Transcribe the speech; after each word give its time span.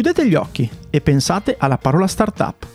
Chiudete 0.00 0.26
gli 0.26 0.34
occhi 0.34 0.66
e 0.88 1.02
pensate 1.02 1.56
alla 1.58 1.76
parola 1.76 2.06
startup. 2.06 2.66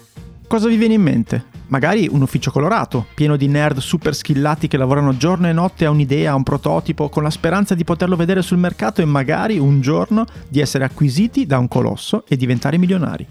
Cosa 0.46 0.68
vi 0.68 0.76
viene 0.76 0.94
in 0.94 1.02
mente? 1.02 1.46
Magari 1.70 2.08
un 2.08 2.22
ufficio 2.22 2.52
colorato, 2.52 3.08
pieno 3.16 3.36
di 3.36 3.48
nerd 3.48 3.80
super 3.80 4.14
skillati 4.14 4.68
che 4.68 4.78
lavorano 4.78 5.18
giorno 5.18 5.48
e 5.48 5.52
notte 5.52 5.86
a 5.86 5.90
un'idea, 5.90 6.34
a 6.34 6.36
un 6.36 6.44
prototipo, 6.44 7.10
con 7.10 7.24
la 7.24 7.32
speranza 7.32 7.74
di 7.74 7.84
poterlo 7.84 8.16
vedere 8.16 8.44
sul 8.44 8.60
mercato 8.60 9.02
e 9.02 9.06
magari 9.06 9.58
un 9.58 9.82
giorno 9.82 10.28
di 10.48 10.60
essere 10.60 10.84
acquisiti 10.84 11.48
da 11.48 11.58
un 11.58 11.68
colosso 11.68 12.26
e 12.28 12.38
diventare 12.38 12.78
milionari. 12.78 13.26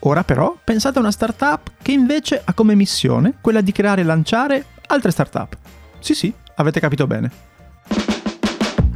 Ora 0.00 0.24
però 0.24 0.54
pensate 0.62 0.98
a 0.98 1.00
una 1.00 1.10
startup 1.10 1.70
che 1.80 1.92
invece 1.92 2.42
ha 2.44 2.52
come 2.52 2.74
missione 2.74 3.38
quella 3.40 3.62
di 3.62 3.72
creare 3.72 4.02
e 4.02 4.04
lanciare 4.04 4.66
altre 4.88 5.10
startup. 5.10 5.56
Sì 6.00 6.12
sì, 6.12 6.30
avete 6.56 6.80
capito 6.80 7.06
bene. 7.06 7.47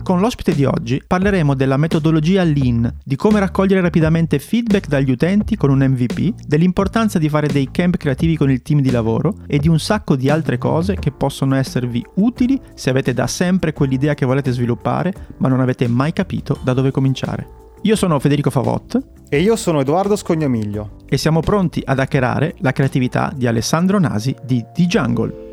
Con 0.02 0.18
l'ospite 0.18 0.52
di 0.52 0.64
oggi 0.64 1.00
parleremo 1.06 1.54
della 1.54 1.76
metodologia 1.76 2.42
Lean, 2.42 2.92
di 3.04 3.14
come 3.14 3.38
raccogliere 3.38 3.80
rapidamente 3.80 4.40
feedback 4.40 4.88
dagli 4.88 5.12
utenti 5.12 5.56
con 5.56 5.70
un 5.70 5.78
MVP, 5.78 6.34
dell'importanza 6.44 7.20
di 7.20 7.28
fare 7.28 7.46
dei 7.46 7.70
camp 7.70 7.96
creativi 7.96 8.36
con 8.36 8.50
il 8.50 8.62
team 8.62 8.80
di 8.80 8.90
lavoro 8.90 9.36
e 9.46 9.58
di 9.58 9.68
un 9.68 9.78
sacco 9.78 10.16
di 10.16 10.28
altre 10.28 10.58
cose 10.58 10.96
che 10.96 11.12
possono 11.12 11.54
esservi 11.54 12.04
utili 12.16 12.60
se 12.74 12.90
avete 12.90 13.14
da 13.14 13.28
sempre 13.28 13.72
quell'idea 13.72 14.14
che 14.14 14.26
volete 14.26 14.50
sviluppare 14.50 15.14
ma 15.36 15.46
non 15.46 15.60
avete 15.60 15.86
mai 15.86 16.12
capito 16.12 16.58
da 16.64 16.72
dove 16.72 16.90
cominciare. 16.90 17.60
Io 17.82 17.94
sono 17.94 18.18
Federico 18.18 18.50
Favot. 18.50 18.98
E 19.28 19.40
io 19.40 19.54
sono 19.54 19.80
Edoardo 19.80 20.16
Scognamiglio. 20.16 20.96
E 21.08 21.16
siamo 21.16 21.40
pronti 21.40 21.80
ad 21.84 22.00
hackerare 22.00 22.56
la 22.58 22.72
creatività 22.72 23.32
di 23.34 23.46
Alessandro 23.46 24.00
Nasi 24.00 24.34
di 24.42 24.64
The 24.74 24.82
Jungle. 24.86 25.50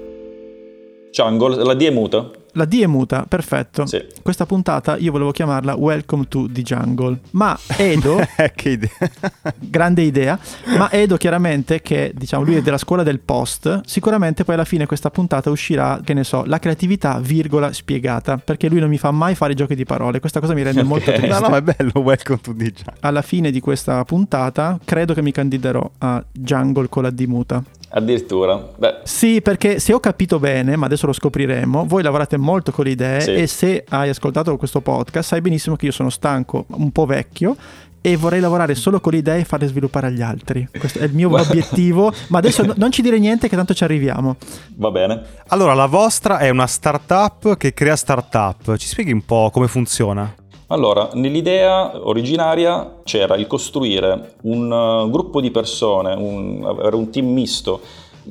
Jungle, 1.12 1.64
la 1.64 1.76
D 1.76 1.84
è 1.84 1.92
muta. 1.92 2.30
La 2.54 2.66
D 2.66 2.82
è 2.82 2.88
muta, 2.88 3.26
perfetto. 3.28 3.86
Sì. 3.86 4.04
Questa 4.22 4.46
puntata 4.46 4.98
io 4.98 5.12
volevo 5.12 5.32
chiamarla 5.32 5.76
Welcome 5.76 6.26
to 6.28 6.48
the 6.52 6.62
Jungle. 6.62 7.20
Ma 7.32 7.58
Edo, 7.78 8.20
che 8.56 8.70
idea. 8.70 8.90
grande 9.60 10.02
idea, 10.02 10.38
ma 10.78 10.92
Edo 10.92 11.18
chiaramente 11.18 11.82
che 11.82 12.12
diciamo 12.16 12.44
lui 12.44 12.56
è 12.56 12.62
della 12.62 12.78
scuola 12.78 13.04
del 13.04 13.20
post, 13.20 13.82
sicuramente 13.86 14.44
poi 14.44 14.56
alla 14.56 14.66
fine 14.66 14.86
questa 14.86 15.10
puntata 15.12 15.50
uscirà, 15.50 16.00
che 16.04 16.14
ne 16.14 16.24
so, 16.24 16.44
la 16.46 16.60
creatività 16.60 17.20
virgola 17.20 17.72
spiegata, 17.72 18.38
perché 18.38 18.68
lui 18.68 18.80
non 18.80 18.90
mi 18.90 18.98
fa 18.98 19.12
mai 19.12 19.36
fare 19.36 19.54
giochi 19.54 19.76
di 19.76 19.86
parole, 19.86 20.20
questa 20.20 20.40
cosa 20.40 20.54
mi 20.54 20.64
rende 20.64 20.84
molto 20.84 21.12
Ok. 21.12 21.18
triste. 21.18 21.40
No, 21.42 21.48
no, 21.50 21.56
è 21.56 21.62
bello, 21.62 21.92
welcome 21.96 22.40
to 22.42 22.54
the 22.56 22.64
jungle. 22.72 22.94
Alla 23.02 23.22
fine 23.22 23.52
di 23.52 23.60
questa 23.60 24.04
puntata 24.06 24.80
credo 24.84 25.14
che 25.14 25.22
mi 25.22 25.32
candiderò 25.32 25.90
a 26.00 26.24
Jungle 26.32 26.90
con 26.90 27.04
la 27.04 27.12
D 27.12 27.26
muta. 27.26 27.64
Addirittura. 27.92 28.70
Beh, 28.78 29.00
Sì, 29.04 29.42
perché 29.42 29.80
se 29.80 29.94
ho 29.94 30.00
capito 30.00 30.40
bene, 30.40 30.76
ma 30.76 30.86
adesso 30.86 31.06
lo 31.08 31.14
scopriremo, 31.14 31.86
voi 31.88 32.04
lavorate 32.04 32.38
molto 32.38 32.72
con 32.72 32.86
le 32.86 32.92
idee 32.92 33.22
Sì. 33.22 33.34
e 33.34 33.48
se 33.48 33.84
hai 33.90 34.10
ascoltato 34.10 34.56
questo 34.58 34.82
podcast 34.82 35.30
sai 35.30 35.42
benissimo 35.42 35.76
che 35.76 35.86
io 35.88 35.92
sono 35.92 36.10
stanco, 36.10 36.66
un 36.70 36.92
po' 36.92 37.06
vecchio 37.06 37.56
e 38.02 38.16
vorrei 38.16 38.40
lavorare 38.40 38.76
solo 38.76 39.02
con 39.02 39.12
le 39.12 39.18
idee 39.18 39.40
e 39.40 39.44
farle 39.44 39.68
sviluppare 39.68 40.08
agli 40.08 40.22
altri. 40.22 40.68
Questo 40.78 41.00
è 41.00 41.04
il 41.04 41.14
mio 41.14 41.30
obiettivo, 41.38 42.14
ma 42.28 42.38
adesso 42.38 42.64
no- 42.64 42.74
non 42.78 42.92
ci 42.92 43.02
dire 43.02 43.20
niente 43.20 43.50
che 43.50 43.56
tanto 43.56 43.74
ci 43.74 43.84
arriviamo. 43.84 44.38
va 44.76 44.92
bene. 44.92 45.22
Allora, 45.48 45.74
la 45.74 45.88
vostra 45.88 46.38
è 46.38 46.50
una 46.50 46.68
startup 46.68 47.58
che 47.58 47.74
crea 47.74 47.96
startup. 47.98 48.76
Ci 48.78 48.88
spieghi 48.88 49.12
un 49.12 49.26
po' 49.26 49.50
come 49.52 49.68
funziona? 49.68 50.34
Allora, 50.72 51.10
nell'idea 51.14 52.00
originaria 52.08 52.98
c'era 53.04 53.36
il 53.36 53.48
costruire 53.48 54.34
un 54.44 54.72
uh, 54.72 55.10
gruppo 55.10 55.42
di 55.42 55.50
persone, 55.50 56.14
un, 56.14 56.64
avere 56.64 56.96
un 56.96 57.10
team 57.10 57.28
misto 57.28 57.82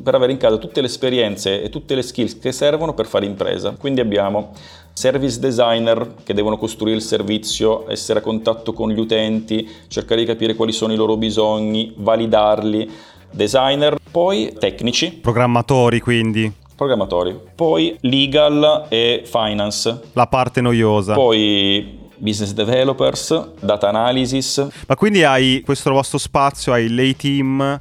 per 0.01 0.15
avere 0.15 0.31
in 0.31 0.39
casa 0.39 0.57
tutte 0.57 0.81
le 0.81 0.87
esperienze 0.87 1.61
e 1.61 1.69
tutte 1.69 1.97
le 1.97 2.03
skills 2.03 2.39
che 2.39 2.53
servono 2.53 2.95
per 2.95 3.07
fare 3.07 3.27
impresa. 3.27 3.75
Quindi 3.77 4.01
abbiamo 4.01 4.53
service 4.93 5.41
designer 5.41 6.15
che 6.23 6.33
devono 6.33 6.57
costruire 6.59 6.97
il 6.97 7.03
servizio, 7.03 7.91
essere 7.91 8.21
a 8.21 8.23
contatto 8.23 8.73
con 8.73 8.91
gli 8.91 9.01
utenti, 9.01 9.69
cercare 9.89 10.21
di 10.21 10.27
capire 10.27 10.55
quali 10.55 10.71
sono 10.71 10.93
i 10.93 10.97
loro 10.97 11.17
bisogni, 11.17 11.93
validarli, 11.97 12.89
designer, 13.33 13.97
poi 14.13 14.55
tecnici, 14.57 15.11
Programmatori, 15.11 15.99
quindi. 15.99 16.53
programmatori, 16.77 17.37
poi 17.57 17.97
legal 18.03 18.87
e 18.89 19.23
finance, 19.25 20.03
La 20.13 20.29
parte 20.29 20.61
noiosa. 20.61 21.15
poi 21.15 21.98
business 22.19 22.53
developers, 22.53 23.53
data 23.61 23.89
analysis. 23.89 24.67
Ma 24.87 24.97
quindi 24.97 25.25
hai 25.25 25.63
questo 25.65 25.91
vostro 25.91 26.19
spazio, 26.19 26.73
hai 26.73 26.89
lei 26.89 27.17
team, 27.17 27.81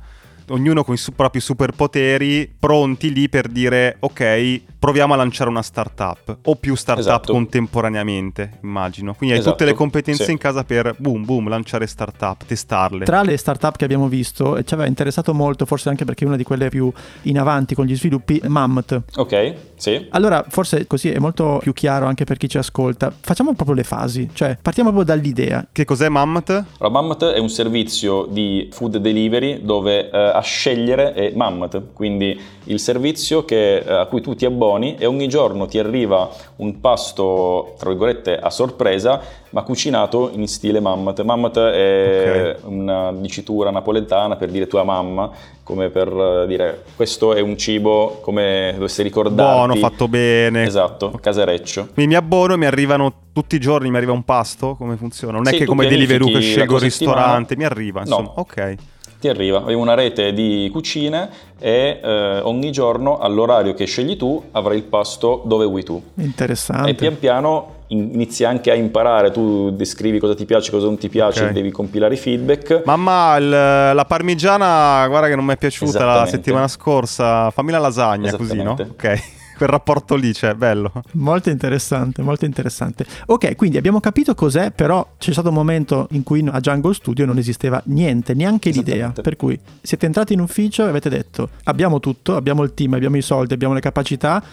ognuno 0.50 0.84
con 0.84 0.94
i 0.94 0.98
su- 0.98 1.14
propri 1.14 1.40
superpoteri, 1.40 2.54
pronti 2.60 3.12
lì 3.12 3.30
per 3.30 3.48
dire 3.48 3.98
ok, 4.00 4.62
proviamo 4.80 5.14
a 5.14 5.18
lanciare 5.18 5.50
una 5.50 5.62
startup 5.62 6.38
o 6.44 6.56
più 6.56 6.76
startup 6.76 7.06
Esatto. 7.06 7.32
contemporaneamente, 7.34 8.60
immagino. 8.64 9.14
Quindi 9.14 9.36
hai 9.36 9.42
Esatto, 9.42 9.56
tutte 9.58 9.70
le 9.70 9.76
competenze 9.76 10.26
sì. 10.26 10.32
in 10.32 10.38
casa 10.38 10.64
per 10.64 10.96
boom 10.98 11.26
boom 11.26 11.50
lanciare 11.50 11.88
startup, 11.88 12.46
testarle. 12.46 13.06
Tra 13.06 13.22
le 13.24 13.38
startup 13.38 13.76
che 13.76 13.86
abbiamo 13.86 14.08
visto, 14.08 14.56
e 14.58 14.64
ci 14.64 14.74
aveva 14.74 14.88
interessato 14.88 15.34
molto, 15.34 15.66
forse 15.66 15.90
anche 15.90 16.06
perché 16.06 16.24
è 16.24 16.28
una 16.28 16.38
di 16.38 16.44
quelle 16.44 16.70
più 16.70 16.92
in 17.24 17.40
avanti 17.40 17.76
con 17.76 17.86
gli 17.86 17.96
sviluppi, 17.96 18.42
Mammoth. 18.46 19.02
Ok, 19.16 19.54
sì. 19.76 20.08
Allora, 20.12 20.46
forse 20.48 20.86
così 20.88 21.10
è 21.10 21.20
molto 21.20 21.60
più 21.62 21.74
chiaro 21.74 22.06
anche 22.06 22.24
per 22.24 22.38
chi 22.38 22.48
ci 22.48 22.58
ascolta. 22.58 23.12
Facciamo 23.20 23.54
proprio 23.54 23.76
le 23.76 23.84
fasi, 23.84 24.30
cioè 24.34 24.58
partiamo 24.62 24.92
proprio 24.92 25.16
dall'idea. 25.16 25.68
Che 25.72 25.86
cos'è 25.86 26.10
Mammoth? 26.10 26.50
Allora, 26.50 27.02
Mammoth 27.02 27.26
è 27.26 27.40
un 27.40 27.50
servizio 27.50 28.26
di 28.26 28.70
food 28.72 28.98
delivery 28.98 29.64
dove 29.64 30.10
eh, 30.10 30.18
a 30.18 30.42
scegliere 30.42 31.14
è 31.14 31.32
Mammoth, 31.36 31.94
quindi 31.94 32.40
il 32.66 32.80
servizio 32.80 33.46
che, 33.46 33.78
eh, 33.78 33.94
a 33.94 34.06
cui 34.06 34.22
tu 34.22 34.36
ti 34.36 34.46
abboni 34.46 34.66
e 34.76 35.06
ogni 35.06 35.28
giorno 35.28 35.66
ti 35.66 35.80
arriva 35.80 36.30
un 36.58 36.80
pasto, 36.80 37.76
tra 37.78 37.90
virgolette, 37.90 38.38
a 38.38 38.50
sorpresa, 38.50 39.22
ma 39.52 39.62
cucinato 39.62 40.30
in 40.34 40.48
stile 40.48 40.80
Mammoth. 40.80 41.22
Mammoth 41.22 41.58
è 41.58 42.56
una 42.64 43.14
dicitura 43.14 43.72
napoletana 43.72 44.36
per 44.36 44.50
dire 44.50 44.68
tua 44.68 44.84
mamma, 44.84 45.32
come 45.64 45.90
per 45.90 46.08
eh, 46.08 46.48
dire 46.48 46.84
questo 46.96 47.34
è 47.34 47.40
un 47.40 47.58
cibo 47.58 48.20
come 48.22 48.72
dovessi 48.76 49.04
ricordarti. 49.04 49.54
Buono, 49.56 49.76
fatto 49.76 50.08
bene. 50.08 50.64
Esatto, 50.64 51.12
casereccio. 51.22 51.88
Quindi 51.94 52.14
mi 52.14 52.18
abbono 52.18 52.54
e 52.54 52.58
mi 52.58 52.66
arrivano 52.66 53.14
tutti 53.32 53.56
i 53.56 53.60
giorni, 53.60 53.90
mi 53.90 53.98
arriva 53.98 54.12
un 54.12 54.24
pasto? 54.24 54.76
Come 54.76 54.98
funziona? 54.98 55.38
Non 55.38 55.48
è 55.48 55.52
Sì, 55.52 55.58
che 55.60 55.64
tu 55.64 55.70
come 55.70 55.88
Deliveroo 55.88 56.28
che 56.28 56.42
scelgo 56.42 56.76
il 56.76 56.82
ristorante, 56.82 57.56
mi 57.56 57.64
arriva, 57.64 58.02
insomma. 58.02 58.28
No. 58.28 58.34
Ok. 58.36 58.76
Ti 59.20 59.28
arriva, 59.30 59.58
abbiamo 59.58 59.82
una 59.82 59.96
rete 59.96 60.32
di 60.32 60.70
cucine 60.72 61.30
e 61.60 62.00
eh, 62.04 62.40
ogni 62.44 62.72
giorno 62.72 63.18
all'orario 63.18 63.74
che 63.74 63.86
scegli 63.86 64.16
tu 64.16 64.42
avrai 64.52 64.78
il 64.78 64.84
pasto 64.84 65.42
dove 65.46 65.66
vuoi 65.66 65.84
tu. 65.84 66.00
Interessante. 66.16 66.92
E 66.92 66.94
pian 66.94 67.18
piano 67.18 67.74
in- 67.88 68.10
inizi 68.14 68.44
anche 68.44 68.70
a 68.70 68.76
imparare, 68.76 69.32
tu 69.32 69.72
descrivi 69.72 70.20
cosa 70.20 70.36
ti 70.36 70.46
piace, 70.46 70.70
cosa 70.70 70.86
non 70.86 71.00
ti 71.00 71.10
piace, 71.10 71.46
Ok. 71.46 71.50
devi 71.52 71.72
compilare 71.72 72.14
i 72.14 72.18
feedback. 72.18 72.84
Mamma, 72.86 73.38
il- 73.38 73.50
la 73.50 74.06
parmigiana, 74.08 75.08
guarda 75.08 75.28
che 75.30 75.36
non 75.36 75.46
mi 75.46 75.54
è 75.54 75.58
piaciuta 75.58 76.06
la 76.06 76.26
settimana 76.28 76.68
scorsa. 76.68 77.50
Fammi 77.50 77.72
la 77.72 77.80
lasagna 77.80 78.36
così, 78.36 78.62
no? 78.62 78.76
Ok. 78.80 79.22
Quel 79.58 79.70
rapporto 79.70 80.16
lì 80.16 80.34
c'è, 80.34 80.54
bello. 80.54 80.92
Molto 81.14 81.50
interessante, 81.50 82.22
molto 82.22 82.46
interessante. 82.46 83.08
Ok, 83.26 83.56
quindi 83.56 83.78
abbiamo 83.78 84.00
capito 84.00 84.36
cos'è, 84.36 84.70
però 84.70 85.16
c'è 85.18 85.32
stato 85.32 85.50
un 85.50 85.56
momento 85.56 86.08
in 86.12 86.22
cui 86.22 86.48
a 86.48 86.60
Jungle 86.60 86.94
Studio 86.94 87.26
non 87.26 87.40
esisteva 87.40 87.82
niente, 87.86 88.36
neanche 88.36 88.70
l'idea. 88.70 89.12
Per 89.12 89.36
cui 89.36 89.60
siete 89.82 90.06
entrati 90.06 90.34
in 90.34 90.42
ufficio 90.42 90.86
e 90.86 90.90
avete 90.90 91.10
detto 91.10 91.50
abbiamo 91.64 92.00
tutto, 92.00 92.36
abbiamo 92.36 92.62
il 92.62 92.76
team, 92.76 92.94
abbiamo 92.94 93.18
i 93.18 93.22
soldi, 93.24 93.56
abbiamo 93.56 93.74
le 93.74 93.80
capacità, 93.80 94.44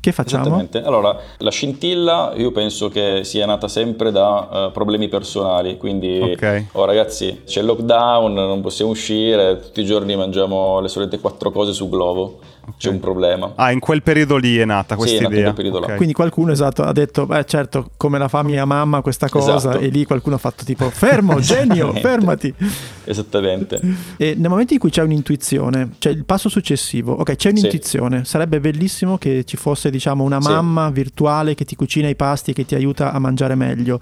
che 0.00 0.12
facciamo? 0.12 0.42
Esattamente. 0.44 0.82
Allora, 0.82 1.16
la 1.38 1.50
scintilla 1.50 2.32
io 2.36 2.52
penso 2.52 2.88
che 2.88 3.22
sia 3.24 3.46
nata 3.46 3.68
sempre 3.68 4.10
da 4.12 4.48
eh, 4.68 4.70
problemi 4.72 5.08
personali, 5.08 5.76
quindi 5.76 6.18
Ok. 6.20 6.64
oh 6.72 6.84
ragazzi 6.84 7.42
c'è 7.44 7.60
il 7.60 7.66
lockdown, 7.66 8.32
non 8.32 8.60
possiamo 8.60 8.90
uscire, 8.90 9.60
tutti 9.60 9.80
i 9.80 9.84
giorni 9.84 10.16
mangiamo 10.16 10.80
le 10.80 10.88
solite 10.88 11.18
quattro 11.18 11.50
cose 11.50 11.72
su 11.72 11.88
Glovo, 11.88 12.38
c'è 12.76 12.90
un 12.90 13.00
problema. 13.00 13.52
Ah, 13.54 13.72
in 13.72 13.80
quel 13.80 14.02
periodo 14.02 14.36
lì 14.36 14.58
è 14.58 14.64
nata 14.66 14.94
Sì, 14.94 15.00
questa 15.00 15.24
in 15.24 15.30
idea. 15.30 15.42
quel 15.44 15.54
periodo 15.54 15.78
là. 15.80 15.86
Ok. 15.86 15.94
Quindi 15.96 16.12
qualcuno 16.14 16.52
esatto 16.52 16.82
ha 16.82 16.92
detto, 16.92 17.24
beh 17.26 17.44
certo, 17.46 17.90
come 17.96 18.18
la 18.18 18.28
fa 18.28 18.42
mia 18.42 18.64
mamma 18.66 19.00
questa 19.00 19.28
cosa, 19.28 19.56
Esatto. 19.56 19.78
e 19.78 19.88
lì 19.88 20.04
qualcuno 20.04 20.34
ha 20.36 20.38
fatto 20.38 20.64
tipo, 20.64 20.88
fermo, 20.90 21.38
genio, 21.40 21.92
fermati. 21.94 22.54
Esattamente. 23.04 23.80
E 24.18 24.34
nel 24.36 24.50
momento 24.50 24.74
in 24.74 24.78
cui 24.78 24.90
c'è 24.90 25.02
un'intuizione, 25.02 25.92
c'è 25.98 26.10
il 26.10 26.24
passo 26.24 26.48
successivo, 26.48 27.12
ok, 27.14 27.36
c'è 27.36 27.50
un'intuizione, 27.50 28.24
sarebbe 28.24 28.60
bellissimo 28.60 29.16
che 29.18 29.44
ci 29.44 29.56
fosse 29.56 29.87
diciamo 29.90 30.24
una 30.24 30.40
Sì. 30.40 30.48
mamma 30.50 30.90
virtuale 30.90 31.54
che 31.54 31.64
ti 31.64 31.76
cucina 31.76 32.08
i 32.08 32.16
pasti 32.16 32.50
e 32.50 32.54
che 32.54 32.64
ti 32.64 32.74
aiuta 32.74 33.12
a 33.12 33.18
mangiare 33.18 33.54
meglio. 33.54 34.00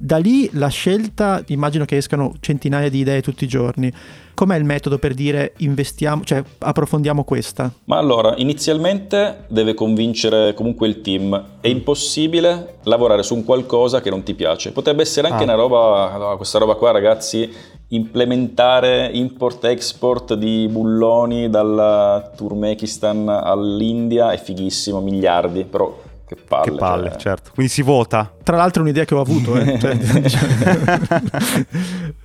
Da 0.00 0.16
lì 0.18 0.48
la 0.52 0.68
scelta, 0.68 1.42
immagino 1.48 1.84
che 1.84 1.96
escano 1.96 2.34
centinaia 2.38 2.88
di 2.88 2.98
idee 3.00 3.20
tutti 3.20 3.42
i 3.44 3.48
giorni. 3.48 3.92
Com'è 4.32 4.56
il 4.56 4.62
metodo 4.64 4.98
per 4.98 5.12
dire 5.14 5.54
investiamo, 5.56 6.22
cioè 6.22 6.40
approfondiamo 6.58 7.24
questa? 7.24 7.72
Ma 7.86 7.96
allora, 7.98 8.34
inizialmente 8.36 9.44
deve 9.48 9.74
convincere 9.74 10.54
comunque 10.54 10.86
il 10.86 11.00
team. 11.00 11.44
È 11.60 11.66
impossibile 11.66 12.76
lavorare 12.84 13.22
su 13.24 13.34
un 13.34 13.44
qualcosa 13.44 14.00
che 14.00 14.10
non 14.10 14.22
ti 14.22 14.34
piace. 14.34 14.70
Potrebbe 14.70 15.02
essere 15.02 15.26
anche 15.28 15.40
Ah. 15.42 15.46
una 15.46 15.54
roba, 15.54 16.34
questa 16.36 16.58
roba 16.58 16.74
qua 16.76 16.92
ragazzi, 16.92 17.50
implementare 17.88 19.08
import-export 19.12 20.34
di 20.34 20.68
bulloni 20.70 21.48
dal 21.48 22.32
Turkmenistan 22.36 23.28
all'India 23.28 24.32
è 24.32 24.38
fighissimo, 24.38 25.00
miliardi, 25.00 25.64
però 25.64 26.04
che 26.26 26.36
palle. 26.36 26.70
Che 26.70 26.76
palle, 26.76 27.08
cioè. 27.10 27.18
certo. 27.18 27.50
Quindi 27.54 27.72
si 27.72 27.80
vota. 27.80 28.30
Tra 28.42 28.56
l'altro 28.56 28.82
è 28.82 28.84
un'idea 28.84 29.06
che 29.06 29.14
ho 29.14 29.20
avuto, 29.20 29.56
eh. 29.56 29.78
cioè, 29.80 29.96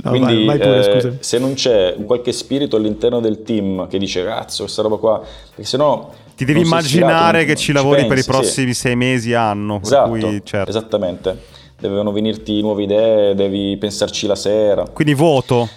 No, 0.00 0.10
Quindi 0.10 0.44
vai, 0.44 0.46
vai 0.46 0.58
pure, 0.58 1.02
eh, 1.02 1.12
se 1.18 1.38
non 1.38 1.54
c'è 1.54 1.96
qualche 2.06 2.30
spirito 2.30 2.76
all'interno 2.76 3.18
del 3.18 3.42
team 3.42 3.88
che 3.88 3.98
dice 3.98 4.24
cazzo 4.24 4.62
questa 4.62 4.82
roba 4.82 4.96
qua, 4.96 5.18
perché 5.18 5.64
sennò 5.64 6.08
Ti 6.36 6.44
devi 6.44 6.60
immaginare 6.60 7.38
ispirato, 7.38 7.46
che 7.46 7.56
ci 7.56 7.72
lavori 7.72 8.06
per 8.06 8.18
i 8.18 8.18
pensi, 8.22 8.22
sì. 8.22 8.30
prossimi 8.30 8.74
sei 8.74 8.94
mesi, 8.94 9.34
anno. 9.34 9.80
Per 9.80 9.86
Esatto, 9.86 10.10
cui, 10.10 10.40
certo. 10.44 10.70
esattamente. 10.70 11.56
Devono 11.80 12.10
venirti 12.10 12.60
nuove 12.60 12.82
idee, 12.82 13.34
devi 13.34 13.76
pensarci 13.76 14.26
la 14.26 14.34
sera. 14.34 14.84
Quindi 14.92 15.14
voto. 15.14 15.68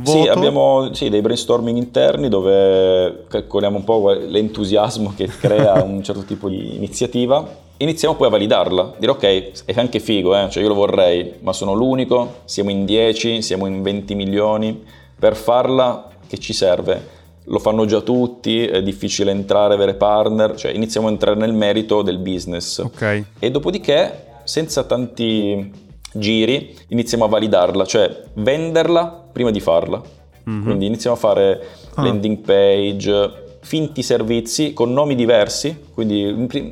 Voto. 0.00 0.22
Sì, 0.22 0.28
abbiamo 0.28 0.94
sì, 0.94 1.08
dei 1.08 1.20
brainstorming 1.20 1.76
interni 1.76 2.28
dove 2.28 3.24
calcoliamo 3.26 3.78
un 3.78 3.82
po' 3.82 4.12
l'entusiasmo 4.12 5.12
che 5.16 5.26
crea 5.26 5.82
un 5.82 6.00
certo 6.04 6.22
tipo 6.22 6.48
di 6.48 6.76
iniziativa. 6.76 7.66
Iniziamo 7.78 8.14
poi 8.14 8.28
a 8.28 8.30
validarla, 8.30 8.94
dire 8.98 9.10
ok, 9.12 9.64
è 9.64 9.74
anche 9.76 9.98
figo, 9.98 10.36
eh, 10.36 10.48
cioè 10.50 10.62
io 10.62 10.68
lo 10.68 10.74
vorrei, 10.74 11.34
ma 11.40 11.52
sono 11.52 11.74
l'unico, 11.74 12.42
siamo 12.44 12.70
in 12.70 12.84
10, 12.84 13.42
siamo 13.42 13.66
in 13.66 13.82
20 13.82 14.14
milioni, 14.14 14.80
per 15.18 15.34
farla 15.34 16.08
che 16.28 16.38
ci 16.38 16.52
serve? 16.52 17.16
Lo 17.44 17.58
fanno 17.58 17.84
già 17.84 18.00
tutti, 18.00 18.66
è 18.66 18.82
difficile 18.82 19.32
entrare, 19.32 19.74
avere 19.74 19.94
partner, 19.94 20.54
cioè 20.54 20.70
iniziamo 20.70 21.08
a 21.08 21.10
entrare 21.10 21.36
nel 21.36 21.52
merito 21.52 22.02
del 22.02 22.18
business. 22.18 22.78
Ok. 22.78 23.24
E 23.38 23.50
dopodiché, 23.50 24.26
senza 24.48 24.84
tanti 24.84 25.70
giri, 26.14 26.74
iniziamo 26.88 27.24
a 27.24 27.28
validarla, 27.28 27.84
cioè 27.84 28.22
venderla 28.34 29.24
prima 29.30 29.50
di 29.50 29.60
farla. 29.60 30.00
Quindi 30.42 30.86
iniziamo 30.86 31.14
a 31.14 31.18
fare 31.18 31.60
Ah. 31.96 32.02
landing 32.04 32.38
page, 32.38 33.32
finti 33.60 34.02
servizi 34.02 34.72
con 34.72 34.94
nomi 34.94 35.14
diversi, 35.14 35.78
quindi 35.92 36.24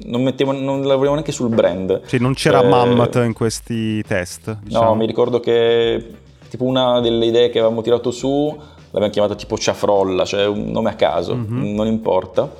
non, 0.06 0.22
mettiamo, 0.22 0.52
non 0.52 0.80
lavoriamo 0.80 1.12
neanche 1.12 1.32
sul 1.32 1.50
brand. 1.50 2.00
Sì, 2.06 2.16
non 2.18 2.32
c'era 2.32 2.60
Cioè, 2.60 2.70
Mammoth 2.70 3.16
in 3.16 3.34
questi 3.34 4.02
test. 4.04 4.56
diciamo. 4.62 4.84
No, 4.86 4.94
mi 4.94 5.04
ricordo 5.04 5.40
che 5.40 6.06
tipo 6.48 6.64
una 6.64 7.00
delle 7.00 7.26
idee 7.26 7.50
che 7.50 7.58
avevamo 7.58 7.82
tirato 7.82 8.10
su 8.10 8.56
l'abbiamo 8.92 9.12
chiamata 9.12 9.34
tipo 9.34 9.58
Ciafrolla, 9.58 10.24
cioè 10.24 10.46
un 10.46 10.70
nome 10.70 10.88
a 10.88 10.94
caso, 10.94 11.34
Mhm. 11.34 11.74
non 11.74 11.86
importa. 11.86 12.50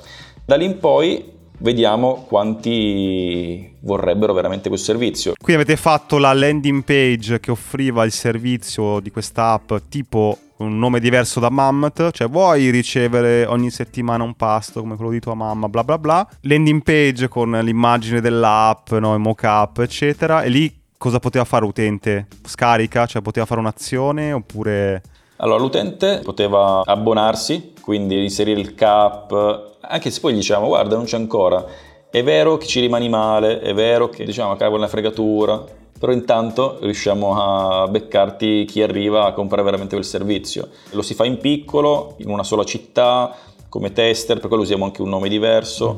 Da 0.45 0.55
lì 0.55 0.65
in 0.65 0.77
poi 0.77 1.31
vediamo 1.59 2.25
quanti 2.27 3.75
vorrebbero 3.81 4.33
veramente 4.33 4.69
questo 4.69 4.91
servizio. 4.91 5.33
Qui 5.41 5.53
avete 5.53 5.75
fatto 5.75 6.17
la 6.17 6.33
landing 6.33 6.83
page 6.83 7.39
che 7.39 7.51
offriva 7.51 8.03
il 8.03 8.11
servizio 8.11 8.99
di 8.99 9.11
questa 9.11 9.51
app 9.51 9.73
tipo 9.89 10.37
un 10.57 10.77
nome 10.79 10.99
diverso 10.99 11.39
da 11.39 11.49
Mammoth, 11.49 12.11
cioè 12.11 12.27
vuoi 12.27 12.69
ricevere 12.69 13.45
ogni 13.45 13.69
settimana 13.69 14.23
un 14.23 14.33
pasto 14.35 14.81
come 14.81 14.95
quello 14.95 15.11
di 15.11 15.19
tua 15.19 15.35
mamma, 15.35 15.69
bla 15.69 15.83
bla 15.83 15.97
bla. 15.97 16.27
Landing 16.41 16.81
page 16.81 17.27
con 17.27 17.51
l'immagine 17.51 18.21
dell'app, 18.21 18.91
no, 18.93 19.13
il 19.13 19.19
mock-up, 19.19 19.79
eccetera. 19.79 20.41
E 20.41 20.49
lì 20.49 20.75
cosa 20.97 21.19
poteva 21.19 21.45
fare 21.45 21.65
l'utente? 21.65 22.27
Scarica? 22.43 23.05
Cioè 23.05 23.21
poteva 23.21 23.45
fare 23.45 23.59
un'azione 23.59 24.31
oppure... 24.31 25.01
Allora, 25.39 25.61
l'utente 25.61 26.21
poteva 26.23 26.81
abbonarsi, 26.83 27.73
quindi 27.79 28.23
inserire 28.23 28.59
il 28.59 28.73
cap, 28.73 29.76
anche 29.87 30.11
se 30.11 30.19
poi 30.19 30.33
gli 30.33 30.37
diciamo 30.37 30.67
guarda 30.67 30.95
non 30.95 31.05
c'è 31.05 31.17
ancora, 31.17 31.65
è 32.09 32.23
vero 32.23 32.57
che 32.57 32.65
ci 32.65 32.79
rimani 32.79 33.09
male, 33.09 33.59
è 33.59 33.73
vero 33.73 34.09
che 34.09 34.25
diciamo 34.25 34.55
cavolo 34.55 34.77
una 34.77 34.87
fregatura, 34.87 35.63
però 35.97 36.11
intanto 36.11 36.77
riusciamo 36.81 37.81
a 37.81 37.87
beccarti 37.87 38.65
chi 38.65 38.81
arriva 38.81 39.25
a 39.25 39.33
comprare 39.33 39.63
veramente 39.63 39.95
quel 39.95 40.07
servizio. 40.07 40.69
Lo 40.91 41.01
si 41.01 41.13
fa 41.13 41.25
in 41.25 41.37
piccolo, 41.39 42.15
in 42.17 42.29
una 42.29 42.43
sola 42.43 42.63
città, 42.63 43.35
come 43.69 43.91
tester, 43.91 44.39
per 44.39 44.47
quello 44.47 44.63
usiamo 44.63 44.85
anche 44.85 45.01
un 45.01 45.09
nome 45.09 45.27
diverso 45.27 45.97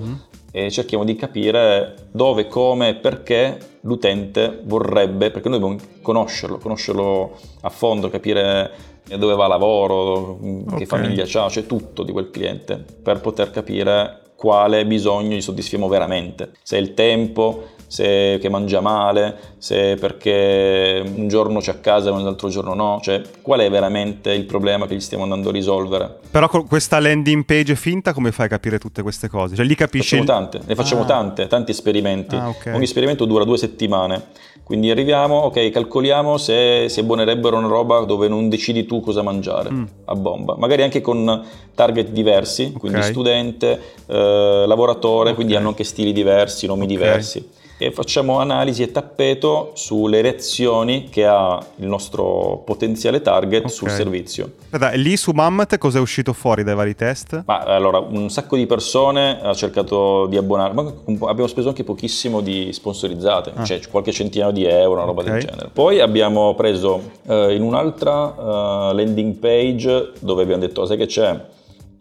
e 0.51 0.71
cerchiamo 0.71 1.03
di 1.03 1.15
capire 1.15 2.07
dove, 2.11 2.47
come 2.47 2.89
e 2.89 2.95
perché 2.95 3.57
l'utente 3.81 4.61
vorrebbe, 4.63 5.31
perché 5.31 5.49
noi 5.49 5.59
dobbiamo 5.59 5.81
conoscerlo, 6.01 6.57
conoscerlo 6.57 7.37
a 7.61 7.69
fondo, 7.69 8.09
capire 8.09 8.71
dove 9.17 9.33
va 9.35 9.45
a 9.45 9.47
lavoro, 9.47 10.37
che 10.75 10.83
Ok. 10.83 10.85
famiglia 10.85 11.23
ha, 11.23 11.49
cioè 11.49 11.65
tutto 11.65 12.03
di 12.03 12.11
quel 12.11 12.29
cliente, 12.29 12.83
per 13.01 13.21
poter 13.21 13.49
capire 13.51 14.21
quale 14.35 14.85
bisogno 14.85 15.35
gli 15.35 15.41
soddisfiamo 15.41 15.87
veramente. 15.87 16.51
Se 16.61 16.77
è 16.77 16.79
il 16.79 16.93
tempo, 16.93 17.63
se 17.89 18.37
che 18.39 18.49
mangia 18.49 18.81
male, 18.81 19.35
se 19.57 19.95
perché 19.95 21.03
un 21.15 21.27
giorno 21.27 21.59
c'è 21.59 21.71
a 21.71 21.75
casa 21.79 22.09
e 22.15 22.21
l'altro 22.21 22.49
giorno 22.49 22.75
no, 22.75 22.99
cioè 23.01 23.19
qual 23.41 23.61
è 23.61 23.69
veramente 23.69 24.31
il 24.31 24.45
problema 24.45 24.85
che 24.85 24.93
gli 24.93 24.99
stiamo 24.99 25.23
andando 25.23 25.49
a 25.49 25.51
risolvere. 25.51 26.19
Però 26.29 26.47
con 26.47 26.67
questa 26.67 26.99
landing 26.99 27.45
page 27.45 27.75
finta 27.75 28.13
come 28.13 28.31
fai 28.31 28.45
a 28.45 28.49
capire 28.49 28.77
tutte 28.77 29.01
queste 29.01 29.27
cose? 29.27 29.55
Cioè 29.55 29.65
lì 29.65 29.73
capisci... 29.73 30.17
Facciamo 30.17 30.39
tante, 30.39 30.59
ne 30.65 30.75
facciamo 30.75 31.01
Ah. 31.01 31.05
tante, 31.05 31.47
tanti 31.47 31.71
esperimenti. 31.71 32.35
Ah, 32.35 32.49
ok. 32.49 32.71
Ogni 32.75 32.83
esperimento 32.83 33.25
dura 33.25 33.43
due 33.43 33.57
settimane. 33.57 34.27
Quindi 34.63 34.91
arriviamo, 34.91 35.35
ok, 35.45 35.71
calcoliamo 35.71 36.37
se 36.37 36.89
si 36.89 36.99
abbonerebbero 36.99 37.57
una 37.57 37.65
roba 37.67 38.01
dove 38.01 38.27
non 38.27 38.49
decidi 38.49 38.85
tu 38.85 39.01
cosa 39.01 39.23
mangiare 39.23 39.71
Mm. 39.71 39.83
a 40.05 40.13
bomba. 40.15 40.55
Magari 40.59 40.83
anche 40.83 41.01
con 41.01 41.43
target 41.73 42.09
diversi, 42.09 42.73
quindi 42.73 42.99
Ok. 42.99 43.05
studente, 43.05 43.81
eh, 44.05 44.65
lavoratore, 44.67 45.33
quindi 45.33 45.53
Ok. 45.53 45.59
hanno 45.59 45.69
anche 45.69 45.83
stili 45.83 46.13
diversi, 46.13 46.67
nomi 46.67 46.85
diversi. 46.85 47.49
E 47.81 47.91
facciamo 47.91 48.39
analisi 48.39 48.83
e 48.83 48.91
tappeto 48.91 49.71
sulle 49.73 50.19
reazioni 50.19 51.07
che 51.09 51.25
ha 51.25 51.65
il 51.77 51.87
nostro 51.87 52.61
potenziale 52.65 53.21
target 53.21 53.63
Ok. 53.63 53.71
sul 53.71 53.89
servizio. 53.89 54.51
Aspetta, 54.63 54.89
lì 54.95 55.15
su 55.15 55.31
Mammoth 55.31 55.77
cosa 55.77 55.97
è 55.99 56.01
uscito 56.01 56.33
fuori 56.33 56.63
dai 56.63 56.75
vari 56.75 56.93
test? 56.93 57.43
Ma 57.45 57.59
allora, 57.59 57.99
un 57.99 58.29
sacco 58.29 58.57
di 58.57 58.65
persone 58.65 59.39
ha 59.41 59.53
cercato 59.53 60.25
di 60.25 60.35
abbonare, 60.35 60.73
ma 60.73 60.81
abbiamo 61.29 61.47
speso 61.47 61.69
anche 61.69 61.85
pochissimo 61.85 62.41
di 62.41 62.73
sponsorizzate, 62.73 63.53
Ah. 63.55 63.63
cioè 63.63 63.79
qualche 63.89 64.11
centinaio 64.11 64.51
di 64.51 64.65
euro, 64.65 64.95
una 64.95 65.05
roba 65.05 65.21
Ok. 65.21 65.29
del 65.29 65.39
genere. 65.39 65.69
Poi 65.71 66.01
abbiamo 66.01 66.55
preso 66.55 67.01
eh, 67.27 67.55
in 67.55 67.61
un'altra 67.61 68.89
eh, 68.89 68.93
landing 68.93 69.35
page 69.35 70.11
dove 70.19 70.43
abbiamo 70.43 70.59
detto, 70.61 70.85
sai 70.85 70.97
che 70.97 71.05
c'è? 71.05 71.39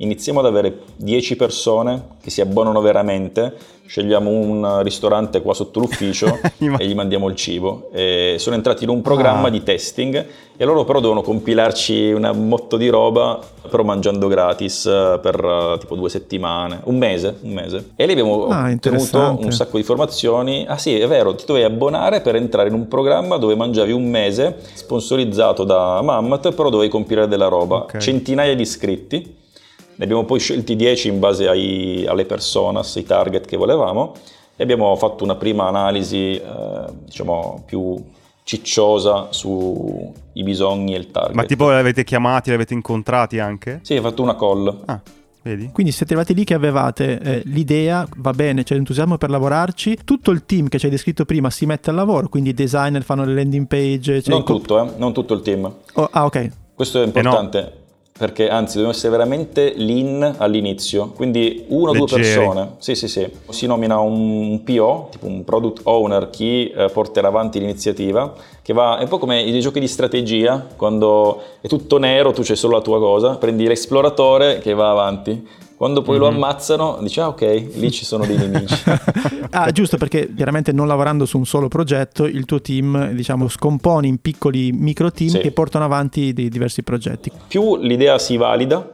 Iniziamo 0.01 0.39
ad 0.39 0.47
avere 0.47 0.79
10 0.97 1.35
persone 1.35 2.03
che 2.23 2.31
si 2.31 2.41
abbonano 2.41 2.81
veramente, 2.81 3.53
scegliamo 3.85 4.31
un 4.31 4.81
ristorante 4.85 5.43
qua 5.43 5.55
sotto 5.55 5.81
l'ufficio 5.81 6.39
e 6.79 6.87
gli 6.87 6.95
mandiamo 6.95 7.29
il 7.29 7.35
cibo. 7.35 7.89
E 7.93 8.37
sono 8.39 8.55
entrati 8.55 8.85
in 8.85 8.91
un 8.91 9.03
programma 9.03 9.49
Ah. 9.49 9.51
di 9.51 9.63
testing 9.65 10.25
e 10.57 10.65
loro 10.65 10.85
però 10.85 11.01
devono 11.01 11.23
compilarci 11.23 12.13
un 12.13 12.31
motto 12.47 12.77
di 12.77 12.89
roba, 12.89 13.41
però 13.69 13.83
mangiando 13.83 14.29
gratis 14.29 14.87
eh, 14.87 15.19
per 15.21 15.35
eh, 15.45 15.79
tipo 15.81 15.97
due 15.97 16.09
settimane, 16.09 16.81
un 16.85 16.97
mese, 16.97 17.37
un 17.43 17.53
mese. 17.53 17.91
E 17.97 18.07
lì 18.07 18.13
abbiamo 18.13 18.47
Ah, 18.47 18.71
ottenuto 18.71 19.37
un 19.41 19.51
sacco 19.51 19.73
di 19.73 19.79
informazioni. 19.81 20.65
Ah 20.69 20.79
sì, 20.79 20.97
è 20.97 21.09
vero, 21.09 21.35
ti 21.35 21.45
dovevi 21.45 21.65
abbonare 21.67 22.21
per 22.21 22.37
entrare 22.37 22.69
in 22.69 22.75
un 22.75 22.87
programma 22.87 23.37
dove 23.37 23.57
mangiavi 23.57 23.91
un 23.91 24.09
mese, 24.09 24.59
sponsorizzato 24.75 25.65
da 25.65 26.01
Mammoth, 26.03 26.53
però 26.55 26.69
dovevi 26.71 26.89
compilare 26.89 27.27
della 27.27 27.49
roba. 27.49 27.79
Ok. 27.79 27.97
Centinaia 27.97 28.55
di 28.55 28.63
iscritti. 28.63 29.35
Ne 29.99 30.05
abbiamo 30.05 30.25
poi 30.25 30.39
scelti 30.39 30.77
10 30.77 31.09
in 31.09 31.19
base 31.19 31.49
ai- 31.49 32.07
alle 32.07 32.25
personas, 32.25 32.95
ai 32.95 33.03
target 33.03 33.47
che 33.47 33.57
volevamo 33.57 34.15
e 34.55 34.63
abbiamo 34.63 34.95
fatto 34.95 35.25
una 35.25 35.35
prima 35.35 35.67
analisi, 35.67 36.35
eh, 36.37 36.85
diciamo, 37.05 37.65
più 37.67 38.01
cicciosa 38.45 39.27
sui 39.31 40.13
bisogni 40.45 40.95
e 40.95 40.99
il 40.99 41.11
target. 41.11 41.35
Ma 41.35 41.43
tipo 41.43 41.69
li 41.69 41.75
avete 41.77 42.05
chiamati, 42.05 42.51
li 42.51 42.55
avete 42.55 42.75
incontrati 42.75 43.41
anche? 43.41 43.81
Sì, 43.83 43.95
hai 43.95 44.01
fatto 44.01 44.23
una 44.23 44.37
call. 44.37 44.83
Ah, 44.85 45.01
vedi? 45.43 45.71
Quindi 45.73 45.91
siete 45.91 46.13
arrivati 46.15 46.33
lì 46.33 46.45
che 46.45 46.55
avevate 46.55 47.19
eh, 47.19 47.43
l'idea, 47.47 48.07
va 48.19 48.31
bene, 48.31 48.63
c'è 48.63 48.75
l'entusiasmo 48.75 49.19
per 49.19 49.31
lavorarci, 49.31 49.99
tutto 50.05 50.31
il 50.31 50.47
team 50.47 50.69
che 50.69 50.79
ci 50.79 50.85
hai 50.85 50.93
descritto 50.93 51.25
prima 51.25 51.51
si 51.51 51.67
mette 51.67 51.91
al 51.91 51.97
lavoro, 51.97 52.29
quindi 52.29 52.51
i 52.51 52.55
designer 52.55 53.03
fanno 53.03 53.25
le 53.25 53.35
landing 53.35 53.67
page. 53.67 54.23
cioè 54.23 54.33
Non 54.33 54.45
tutto, 54.45 54.81
eh, 54.81 54.93
non 54.97 55.13
tutto 55.13 55.35
il 55.35 55.41
team. 55.41 55.73
Oh, 55.95 56.09
ah, 56.13 56.25
ok. 56.25 56.51
Questo 56.77 57.03
è 57.03 57.23
no. 57.23 57.49
Perché 58.19 58.49
anzi 58.49 58.75
dobbiamo 58.75 58.91
essere 58.91 59.11
veramente 59.11 59.75
lean 59.77 60.35
all'inizio, 60.39 61.13
quindi 61.15 61.65
una 61.69 61.93
o 61.93 61.95
due 61.95 62.07
persone. 62.07 62.73
Sì, 62.79 62.97
sì, 62.97 63.07
sì. 63.07 63.31
Si 63.49 63.67
nomina 63.67 64.01
un 64.01 64.63
PO, 64.65 65.09
tipo 65.13 65.27
un 65.27 65.45
product 65.45 65.83
owner, 65.85 66.29
chi 66.29 66.69
eh, 66.69 66.91
porterà 66.93 67.29
avanti 67.29 67.61
l'iniziativa, 67.61 68.35
che 68.61 68.73
va, 68.73 68.99
è 68.99 69.03
un 69.03 69.09
po' 69.09 69.19
come 69.19 69.41
i 69.41 69.61
giochi 69.61 69.79
di 69.79 69.87
strategia, 69.87 70.67
quando 70.77 71.41
è 71.61 71.69
tutto 71.69 71.99
nero, 71.99 72.33
tu 72.33 72.43
c'è 72.43 72.57
solo 72.57 72.75
la 72.75 72.83
tua 72.83 72.99
cosa, 72.99 73.37
prendi 73.37 73.67
l'esploratore 73.67 74.59
che 74.59 74.75
va 74.75 74.91
avanti. 74.91 75.47
Quando 75.79 76.03
poi 76.03 76.17
Mhm. 76.17 76.21
lo 76.21 76.27
ammazzano, 76.27 76.99
dici, 77.01 77.21
ah 77.21 77.29
ok, 77.29 77.69
lì 77.75 77.91
ci 77.93 78.05
sono 78.05 78.27
dei 78.27 78.37
nemici. 78.37 78.75
Ah, 79.51 79.71
giusto 79.71 79.97
perché 79.97 80.29
chiaramente 80.35 80.73
non 80.73 80.87
lavorando 80.89 81.25
su 81.25 81.39
un 81.39 81.47
solo 81.47 81.69
progetto, 81.69 82.25
il 82.27 82.45
tuo 82.45 82.61
team, 82.61 83.13
diciamo, 83.13 83.49
scompone 83.49 84.07
in 84.07 84.19
piccoli 84.21 84.73
micro 84.73 85.11
team 85.13 85.31
Sì. 85.31 85.39
che 85.39 85.53
portano 85.53 85.85
avanti 85.87 86.33
dei 86.35 86.49
diversi 86.51 86.83
progetti. 86.83 87.31
più 87.47 87.77
l'idea 87.77 88.19
si 88.19 88.37
valida 88.37 88.87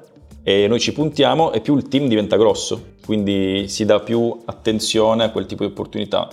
e 0.44 0.68
noi 0.68 0.78
ci 0.78 0.92
puntiamo 0.92 1.52
e 1.52 1.60
più 1.60 1.74
il 1.76 1.88
team 1.88 2.06
diventa 2.06 2.36
grosso, 2.36 2.80
quindi 3.04 3.64
si 3.68 3.84
dà 3.86 3.98
più 4.00 4.42
attenzione 4.44 5.24
a 5.24 5.30
quel 5.30 5.46
tipo 5.46 5.64
di 5.64 5.70
opportunità. 5.70 6.28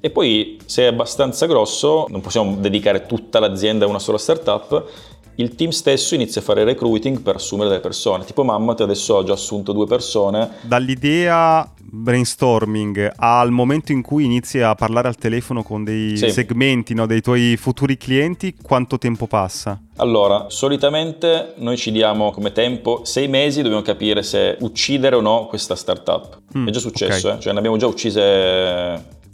E 0.00 0.10
poi 0.10 0.58
se 0.66 0.82
è 0.82 0.86
abbastanza 0.86 1.46
grosso, 1.46 2.04
non 2.10 2.20
possiamo 2.20 2.56
dedicare 2.56 3.06
tutta 3.06 3.40
l'azienda 3.40 3.86
a 3.86 3.88
una 3.88 3.98
sola 3.98 4.18
startup 4.18 4.84
il 5.36 5.54
team 5.54 5.70
stesso 5.70 6.14
inizia 6.14 6.40
a 6.40 6.44
fare 6.44 6.64
recruiting 6.64 7.20
per 7.20 7.36
assumere 7.36 7.68
delle 7.68 7.80
persone. 7.80 8.24
Tipo 8.24 8.44
Mammoth 8.44 8.80
adesso 8.82 9.18
ha 9.18 9.24
già 9.24 9.32
assunto 9.32 9.72
due 9.72 9.86
persone. 9.86 10.48
Dall'idea 10.62 11.68
brainstorming 11.80 13.12
al 13.16 13.50
momento 13.50 13.92
in 13.92 14.02
cui 14.02 14.24
inizi 14.24 14.60
a 14.60 14.74
parlare 14.74 15.08
al 15.08 15.16
telefono 15.16 15.62
con 15.62 15.84
dei 15.84 16.16
Sì. 16.16 16.30
segmenti 16.30 16.94
no, 16.94 17.06
dei 17.06 17.20
tuoi 17.20 17.56
futuri 17.56 17.96
clienti, 17.96 18.54
quanto 18.60 18.98
tempo 18.98 19.26
passa? 19.26 19.80
Allora, 19.96 20.46
solitamente 20.48 21.54
noi 21.56 21.76
ci 21.76 21.92
diamo 21.92 22.30
come 22.32 22.52
tempo 22.52 23.00
sei 23.04 23.28
mesi, 23.28 23.62
dobbiamo 23.62 23.82
capire 23.82 24.22
se 24.22 24.56
uccidere 24.60 25.16
o 25.16 25.20
no 25.20 25.46
questa 25.46 25.74
startup. 25.76 26.40
Mm, 26.56 26.68
È 26.68 26.70
già 26.70 26.80
successo, 26.80 27.28
ok. 27.28 27.36
eh? 27.36 27.40
cioè 27.40 27.52
ne 27.52 27.58
abbiamo 27.58 27.76
già 27.76 27.86
uccise 27.86 28.20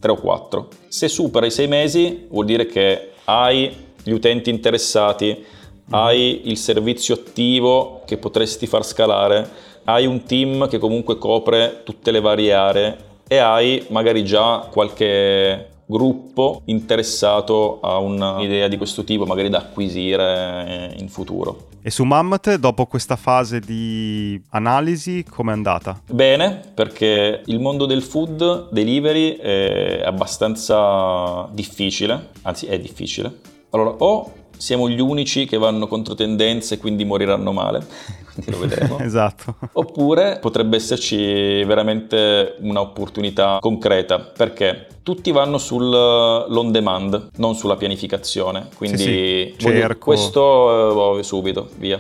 tre 0.01 0.11
o 0.11 0.17
quattro. 0.17 0.69
Se 0.89 1.09
supera 1.09 1.47
i 1.47 1.51
sei 1.51 1.69
mesi 1.69 2.27
vuol 2.31 2.45
dire 2.47 2.67
che 2.67 3.11
hai 3.25 3.71
gli 4.03 4.11
utenti 4.13 4.51
interessati, 4.51 5.45
hai 5.91 6.49
il 6.49 6.57
servizio 6.57 7.15
attivo 7.15 8.03
che 8.07 8.17
potresti 8.17 8.67
far 8.67 8.85
scalare, 8.85 9.49
hai 9.85 10.07
un 10.07 10.23
team 10.25 10.69
che 10.69 10.79
comunque 10.79 11.19
copre 11.19 11.83
tutte 11.85 12.11
le 12.11 12.21
varie 12.21 12.53
aree 12.53 12.97
e 13.27 13.39
hai 13.39 13.85
magari 13.89 14.25
già 14.25 14.69
qualche 14.71 15.69
gruppo 15.87 16.63
interessato 16.67 17.81
a 17.81 17.99
un'idea 17.99 18.69
di 18.69 18.77
questo 18.77 19.03
tipo, 19.03 19.27
magari 19.27 19.49
da 19.49 19.59
acquisire 19.59 20.95
in 20.99 21.09
futuro. 21.09 21.69
E 21.83 21.91
su 21.91 22.05
Mammoth, 22.05 22.55
dopo 22.57 22.87
questa 22.87 23.17
fase 23.17 23.59
di 23.59 24.41
analisi, 24.51 25.25
com'è 25.29 25.51
andata? 25.51 26.01
Bene, 26.11 26.61
perché 26.75 27.43
il 27.47 27.59
mondo 27.59 27.87
del 27.87 28.03
food 28.03 28.69
delivery 28.71 29.37
è 29.37 30.03
abbastanza 30.05 31.49
difficile, 31.51 32.29
anzi 32.43 32.67
è 32.67 32.79
difficile. 32.79 33.33
Allora, 33.71 33.95
o 33.99 34.33
siamo 34.61 34.91
gli 34.91 35.01
unici 35.01 35.47
che 35.47 35.57
vanno 35.57 35.87
contro 35.89 36.15
tendenze 36.15 36.75
e 36.75 36.79
quindi 36.79 37.05
moriranno 37.07 37.51
male, 37.51 37.85
quindi 38.35 38.51
lo 38.51 38.59
vedremo. 38.59 38.99
esatto. 39.01 39.57
Oppure 39.73 40.39
potrebbe 40.39 40.77
esserci 40.77 41.65
veramente 41.65 42.57
un'opportunità 42.61 43.57
concreta, 43.61 44.19
perché 44.19 44.87
tutti 45.03 45.33
vanno 45.33 45.57
sull'on 45.57 46.71
demand, 46.71 47.31
non 47.37 47.55
sulla 47.55 47.77
pianificazione. 47.77 48.69
Quindi 48.77 48.99
Sì, 48.99 49.55
sì, 49.57 49.65
voglio- 49.65 49.97
questo 49.99 51.19
eh, 51.19 51.23
subito, 51.23 51.69
via. 51.77 51.99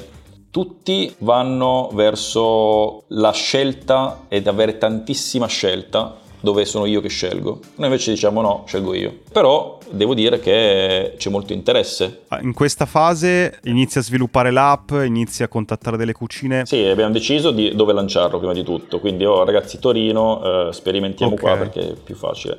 Tutti 0.50 1.14
vanno 1.18 1.88
verso 1.92 3.04
la 3.08 3.30
scelta 3.32 4.24
ed 4.28 4.48
avere 4.48 4.78
tantissima 4.78 5.46
scelta 5.46 6.16
dove 6.40 6.64
sono 6.64 6.86
io 6.86 7.00
che 7.00 7.08
scelgo. 7.08 7.60
Noi 7.76 7.86
invece 7.88 8.12
diciamo 8.12 8.40
no, 8.40 8.64
scelgo 8.66 8.94
io. 8.94 9.18
Però 9.32 9.78
devo 9.90 10.14
dire 10.14 10.40
che 10.40 11.14
c'è 11.16 11.30
molto 11.30 11.52
interesse. 11.52 12.22
Ah, 12.28 12.40
In 12.40 12.52
questa 12.54 12.86
fase 12.86 13.58
inizi 13.64 13.98
a 13.98 14.02
sviluppare 14.02 14.50
l'app, 14.50 14.90
inizi 14.92 15.42
a 15.42 15.48
contattare 15.48 15.96
delle 15.96 16.12
cucine. 16.12 16.64
Sì, 16.66 16.82
abbiamo 16.84 17.12
deciso 17.12 17.50
di 17.50 17.74
dove 17.74 17.92
lanciarlo 17.92 18.38
prima 18.38 18.52
di 18.52 18.62
tutto, 18.62 19.00
quindi 19.00 19.24
oh 19.24 19.44
ragazzi 19.44 19.78
Torino, 19.78 20.68
eh, 20.68 20.72
sperimentiamo 20.72 21.32
Ok. 21.32 21.40
qua 21.40 21.56
perché 21.56 21.80
è 21.90 21.94
più 21.94 22.14
facile. 22.14 22.58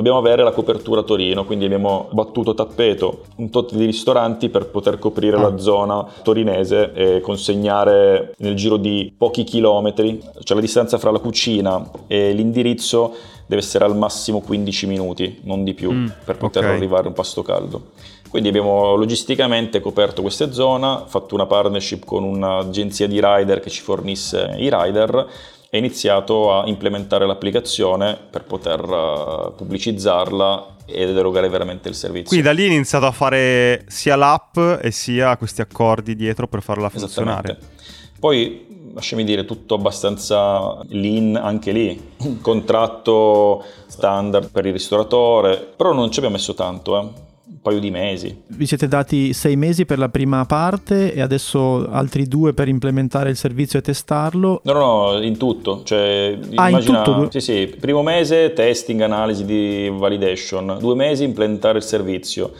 Dobbiamo 0.00 0.16
avere 0.18 0.42
la 0.42 0.52
copertura 0.52 1.00
a 1.00 1.02
Torino, 1.02 1.44
quindi 1.44 1.66
abbiamo 1.66 2.08
battuto 2.12 2.54
tappeto 2.54 3.24
un 3.36 3.50
tot 3.50 3.74
di 3.74 3.84
ristoranti 3.84 4.48
per 4.48 4.68
poter 4.68 4.98
coprire 4.98 5.36
Ah. 5.36 5.40
la 5.50 5.58
zona 5.58 6.06
torinese 6.22 6.92
e 6.94 7.20
consegnare 7.20 8.32
nel 8.38 8.54
giro 8.54 8.78
di 8.78 9.12
pochi 9.14 9.44
chilometri, 9.44 10.18
cioè 10.42 10.54
la 10.56 10.62
distanza 10.62 10.96
fra 10.96 11.10
la 11.10 11.18
cucina 11.18 11.86
e 12.06 12.32
l'indirizzo 12.32 13.12
deve 13.46 13.60
essere 13.60 13.84
al 13.84 13.94
massimo 13.94 14.40
15 14.40 14.86
minuti, 14.86 15.40
non 15.42 15.64
di 15.64 15.74
più, 15.74 15.90
Mm, 15.92 16.06
per 16.24 16.38
poter 16.38 16.64
ok. 16.64 16.70
arrivare 16.70 17.04
a 17.04 17.08
un 17.08 17.12
pasto 17.12 17.42
caldo. 17.42 17.82
Quindi 18.30 18.48
abbiamo 18.48 18.94
logisticamente 18.94 19.80
coperto 19.82 20.22
queste 20.22 20.50
zone, 20.54 21.02
fatto 21.08 21.34
una 21.34 21.44
partnership 21.44 22.06
con 22.06 22.24
un'agenzia 22.24 23.06
di 23.06 23.20
rider 23.22 23.60
che 23.60 23.68
ci 23.68 23.82
fornisse 23.82 24.54
i 24.56 24.70
rider 24.72 25.26
e 25.70 25.78
iniziato 25.78 26.52
a 26.52 26.66
implementare 26.66 27.26
l'applicazione 27.26 28.18
per 28.28 28.42
poter 28.42 28.80
eh, 28.80 29.52
pubblicizzarla 29.56 30.76
ed 30.84 31.16
erogare 31.16 31.48
veramente 31.48 31.88
il 31.88 31.94
servizio. 31.94 32.28
Quindi 32.28 32.44
da 32.44 32.52
lì 32.52 32.64
hai 32.64 32.74
iniziato 32.74 33.06
a 33.06 33.12
fare 33.12 33.84
sia 33.86 34.16
l'app 34.16 34.58
e 34.58 34.90
sia 34.90 35.36
questi 35.36 35.60
accordi 35.60 36.16
dietro 36.16 36.48
per 36.48 36.62
farla 36.62 36.88
funzionare. 36.88 37.56
Poi, 38.18 38.90
lasciami 38.92 39.22
dire, 39.22 39.44
tutto 39.44 39.76
abbastanza 39.76 40.80
lean 40.88 41.36
anche 41.36 41.70
lì. 41.70 42.14
Contratto 42.42 43.64
standard 43.86 44.50
per 44.50 44.66
il 44.66 44.72
ristoratore, 44.72 45.56
però 45.56 45.92
non 45.92 46.10
ci 46.10 46.18
abbiamo 46.18 46.36
messo 46.36 46.54
tanto, 46.54 47.00
eh. 47.00 47.28
Un 47.60 47.62
paio 47.62 47.78
di 47.78 47.90
mesi. 47.90 48.42
Vi 48.46 48.66
siete 48.66 48.88
dati 48.88 49.34
sei 49.34 49.54
mesi 49.54 49.84
per 49.84 49.98
la 49.98 50.08
prima 50.08 50.44
parte 50.46 51.12
e 51.12 51.20
adesso 51.20 51.86
altri 51.90 52.26
due 52.26 52.54
per 52.54 52.68
implementare 52.68 53.28
il 53.28 53.36
servizio 53.36 53.78
e 53.78 53.82
testarlo. 53.82 54.62
No, 54.64 54.72
no, 54.72 55.12
no, 55.12 55.22
in 55.22 55.36
tutto. 55.36 55.82
Cioè, 55.84 56.38
Ah, 56.54 56.68
in 56.68 56.76
immagina- 56.76 57.02
tutto? 57.02 57.28
Sì, 57.30 57.40
sì, 57.40 57.76
primo 57.78 58.02
mese 58.02 58.54
testing, 58.54 59.02
analisi 59.02 59.44
di 59.44 59.90
validation, 59.94 60.78
due 60.80 60.94
mesi 60.94 61.24
implementare 61.24 61.78
il 61.78 61.84
servizio, 61.84 62.52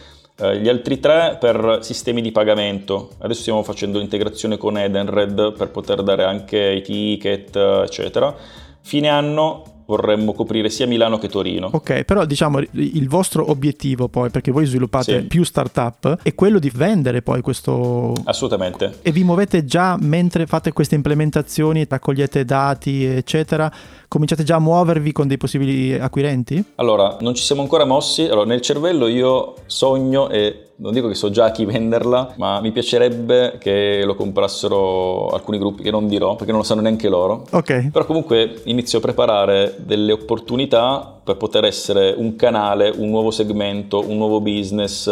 Eh, 0.43 0.59
gli 0.59 0.71
altri 0.71 0.99
tre 1.01 1.37
per 1.39 1.81
sistemi 1.83 2.23
di 2.23 2.33
pagamento. 2.33 3.11
Adesso 3.19 3.43
stiamo 3.43 3.63
facendo 3.63 3.99
l'integrazione 3.99 4.57
con 4.57 4.79
Edenred 4.79 5.53
per 5.53 5.69
poter 5.69 6.03
dare 6.03 6.25
anche 6.25 6.59
i 6.59 6.81
ticket, 6.81 7.55
eccetera. 7.57 8.35
Fine 8.81 9.09
anno 9.09 9.65
vorremmo 9.91 10.33
coprire 10.33 10.71
sia 10.71 10.87
Milano 10.87 11.19
che 11.19 11.29
Torino. 11.29 11.69
Ok, 11.73 12.05
però 12.05 12.25
diciamo 12.25 12.61
il 12.71 13.09
vostro 13.09 13.51
obiettivo 13.51 14.09
poi, 14.09 14.31
perché 14.31 14.53
voi 14.53 14.65
sviluppate 14.65 15.21
Sì. 15.21 15.27
più 15.27 15.43
startup, 15.43 16.19
è 16.23 16.35
quello 16.35 16.59
di 16.61 16.71
vendere 16.73 17.23
poi 17.23 17.41
questo... 17.41 18.13
Assolutamente. 18.25 18.99
E 19.03 19.11
vi 19.11 19.25
muovete 19.25 19.65
già 19.65 19.97
mentre 20.01 20.47
fate 20.47 20.73
queste 20.73 20.95
implementazioni, 20.95 21.87
raccogliete 21.89 22.45
dati, 22.45 23.05
eccetera, 23.05 23.71
cominciate 24.07 24.45
già 24.45 24.57
a 24.57 24.61
muovervi 24.61 25.11
con 25.11 25.27
dei 25.27 25.37
possibili 25.37 25.93
acquirenti? 25.95 26.63
Allora, 26.77 27.17
non 27.21 27.35
ci 27.35 27.43
siamo 27.43 27.63
ancora 27.63 27.85
mossi. 27.85 28.23
Allora, 28.23 28.47
nel 28.47 28.61
cervello 28.61 29.09
io 29.09 29.55
sogno 29.67 30.29
e 30.31 30.70
non 30.81 30.93
dico 30.93 31.09
che 31.09 31.15
so 31.15 31.31
già 31.31 31.47
a 31.47 31.51
chi 31.51 31.67
venderla, 31.67 32.35
ma 32.37 32.61
mi 32.61 32.73
piacerebbe 32.73 33.59
che 33.59 34.03
lo 34.05 34.15
comprassero 34.15 35.29
alcuni 35.29 35.59
gruppi 35.59 35.83
che 35.83 35.91
non 35.91 36.09
dirò 36.09 36.37
perché 36.37 36.51
non 36.51 36.61
lo 36.61 36.67
sanno 36.67 36.81
neanche 36.81 37.09
loro. 37.09 37.45
Ok, 37.51 37.91
Però 37.91 38.07
comunque 38.07 38.61
inizio 38.65 38.99
a 38.99 39.01
preparare 39.03 39.77
delle 39.79 40.13
opportunità 40.13 41.19
per 41.23 41.37
poter 41.37 41.65
essere 41.65 42.15
un 42.17 42.35
canale, 42.35 42.93
un 42.97 43.11
nuovo 43.11 43.31
segmento, 43.31 44.03
un 44.07 44.17
nuovo 44.17 44.41
business, 44.41 45.07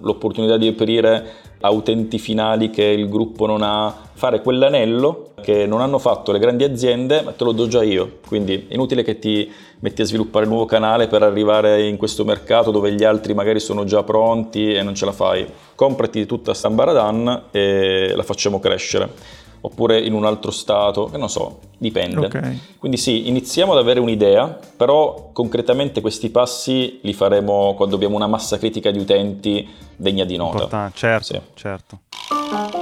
l'opportunità 0.00 0.56
di 0.56 0.66
aprire 0.66 1.50
a 1.60 1.70
utenti 1.70 2.18
finali 2.18 2.70
che 2.70 2.84
il 2.84 3.08
gruppo 3.08 3.46
non 3.46 3.62
ha, 3.62 3.94
fare 4.14 4.40
quell'anello 4.40 5.30
che 5.40 5.66
non 5.66 5.80
hanno 5.80 5.98
fatto 5.98 6.32
le 6.32 6.38
grandi 6.38 6.64
aziende, 6.64 7.22
ma 7.22 7.32
te 7.32 7.44
lo 7.44 7.52
do 7.52 7.66
già 7.66 7.82
io. 7.82 8.18
Quindi 8.26 8.66
è 8.68 8.74
inutile 8.74 9.02
che 9.02 9.18
ti 9.18 9.50
metti 9.82 10.00
a 10.02 10.04
sviluppare 10.04 10.44
un 10.44 10.52
nuovo 10.52 10.64
canale 10.66 11.08
per 11.08 11.22
arrivare 11.22 11.86
in 11.86 11.96
questo 11.96 12.24
mercato 12.24 12.70
dove 12.70 12.92
gli 12.92 13.02
altri 13.02 13.34
magari 13.34 13.58
sono 13.58 13.82
già 13.84 14.02
pronti 14.04 14.72
e 14.72 14.82
non 14.82 14.94
ce 14.94 15.04
la 15.04 15.12
fai. 15.12 15.44
Comprati 15.74 16.24
tutta 16.24 16.54
sta 16.54 16.70
Baradan 16.70 17.44
e 17.50 18.12
la 18.14 18.22
facciamo 18.22 18.60
crescere. 18.60 19.40
Oppure 19.64 20.00
in 20.00 20.12
un 20.12 20.24
altro 20.24 20.50
stato, 20.50 21.04
che 21.06 21.16
non 21.18 21.28
so, 21.28 21.58
dipende. 21.78 22.26
ok. 22.26 22.56
Quindi 22.78 22.96
sì, 22.96 23.28
iniziamo 23.28 23.72
ad 23.72 23.78
avere 23.78 24.00
un'idea, 24.00 24.58
però 24.76 25.30
concretamente 25.32 26.00
questi 26.00 26.30
passi 26.30 26.98
li 27.02 27.12
faremo 27.12 27.74
quando 27.74 27.94
abbiamo 27.94 28.16
una 28.16 28.26
massa 28.26 28.58
critica 28.58 28.90
di 28.90 28.98
utenti 28.98 29.68
degna 29.94 30.24
di 30.24 30.36
nota. 30.36 30.54
Importante, 30.64 30.96
certo, 30.96 31.24
Sì. 31.24 31.40
certo. 31.54 32.81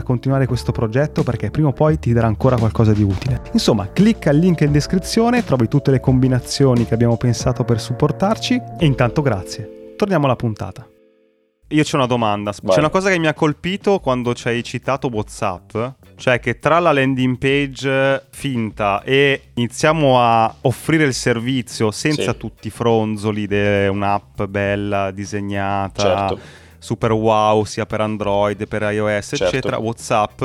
far 0.00 0.02
continuare 0.02 0.46
questo 0.46 0.72
progetto 0.72 1.22
perché 1.22 1.50
prima 1.50 1.68
o 1.68 1.72
poi 1.72 1.98
ti 1.98 2.12
darà 2.12 2.26
ancora 2.26 2.56
qualcosa 2.56 2.92
di 2.92 3.02
utile. 3.02 3.42
Insomma, 3.52 3.90
clicca 3.92 4.30
il 4.30 4.38
link 4.38 4.60
in 4.62 4.72
descrizione, 4.72 5.44
trovi 5.44 5.68
tutte 5.68 5.90
le 5.90 6.00
combinazioni 6.00 6.86
che 6.86 6.94
abbiamo 6.94 7.16
pensato 7.16 7.64
per 7.64 7.80
supportarci 7.80 8.60
e 8.78 8.86
intanto 8.86 9.22
grazie. 9.22 9.94
Torniamo 9.96 10.24
alla 10.24 10.36
puntata. 10.36 10.86
Io 11.72 11.84
c'ho 11.84 11.96
una 11.96 12.06
domanda. 12.06 12.52
Vai. 12.62 12.74
C'è 12.74 12.80
una 12.80 12.88
cosa 12.88 13.10
che 13.10 13.18
mi 13.18 13.28
ha 13.28 13.34
colpito 13.34 14.00
quando 14.00 14.34
ci 14.34 14.48
hai 14.48 14.62
citato 14.64 15.08
WhatsApp. 15.12 15.76
Cioè 16.16 16.40
che 16.40 16.58
tra 16.58 16.80
la 16.80 16.92
landing 16.92 17.38
page 17.38 18.26
finta 18.30 19.02
e 19.02 19.52
iniziamo 19.54 20.20
a 20.20 20.52
offrire 20.62 21.04
il 21.04 21.14
servizio 21.14 21.90
senza 21.90 22.32
sì. 22.32 22.38
tutti 22.38 22.66
i 22.66 22.70
fronzoli 22.70 23.46
di 23.46 23.86
un'app 23.86 24.42
bella, 24.42 25.12
disegnata, 25.12 26.02
certo. 26.02 26.38
Super 26.80 27.12
wow, 27.12 27.62
sia 27.62 27.86
per 27.86 28.00
Android, 28.00 28.66
per 28.66 28.82
iOS, 28.82 29.28
certo. 29.28 29.44
eccetera, 29.44 29.78
WhatsApp, 29.78 30.42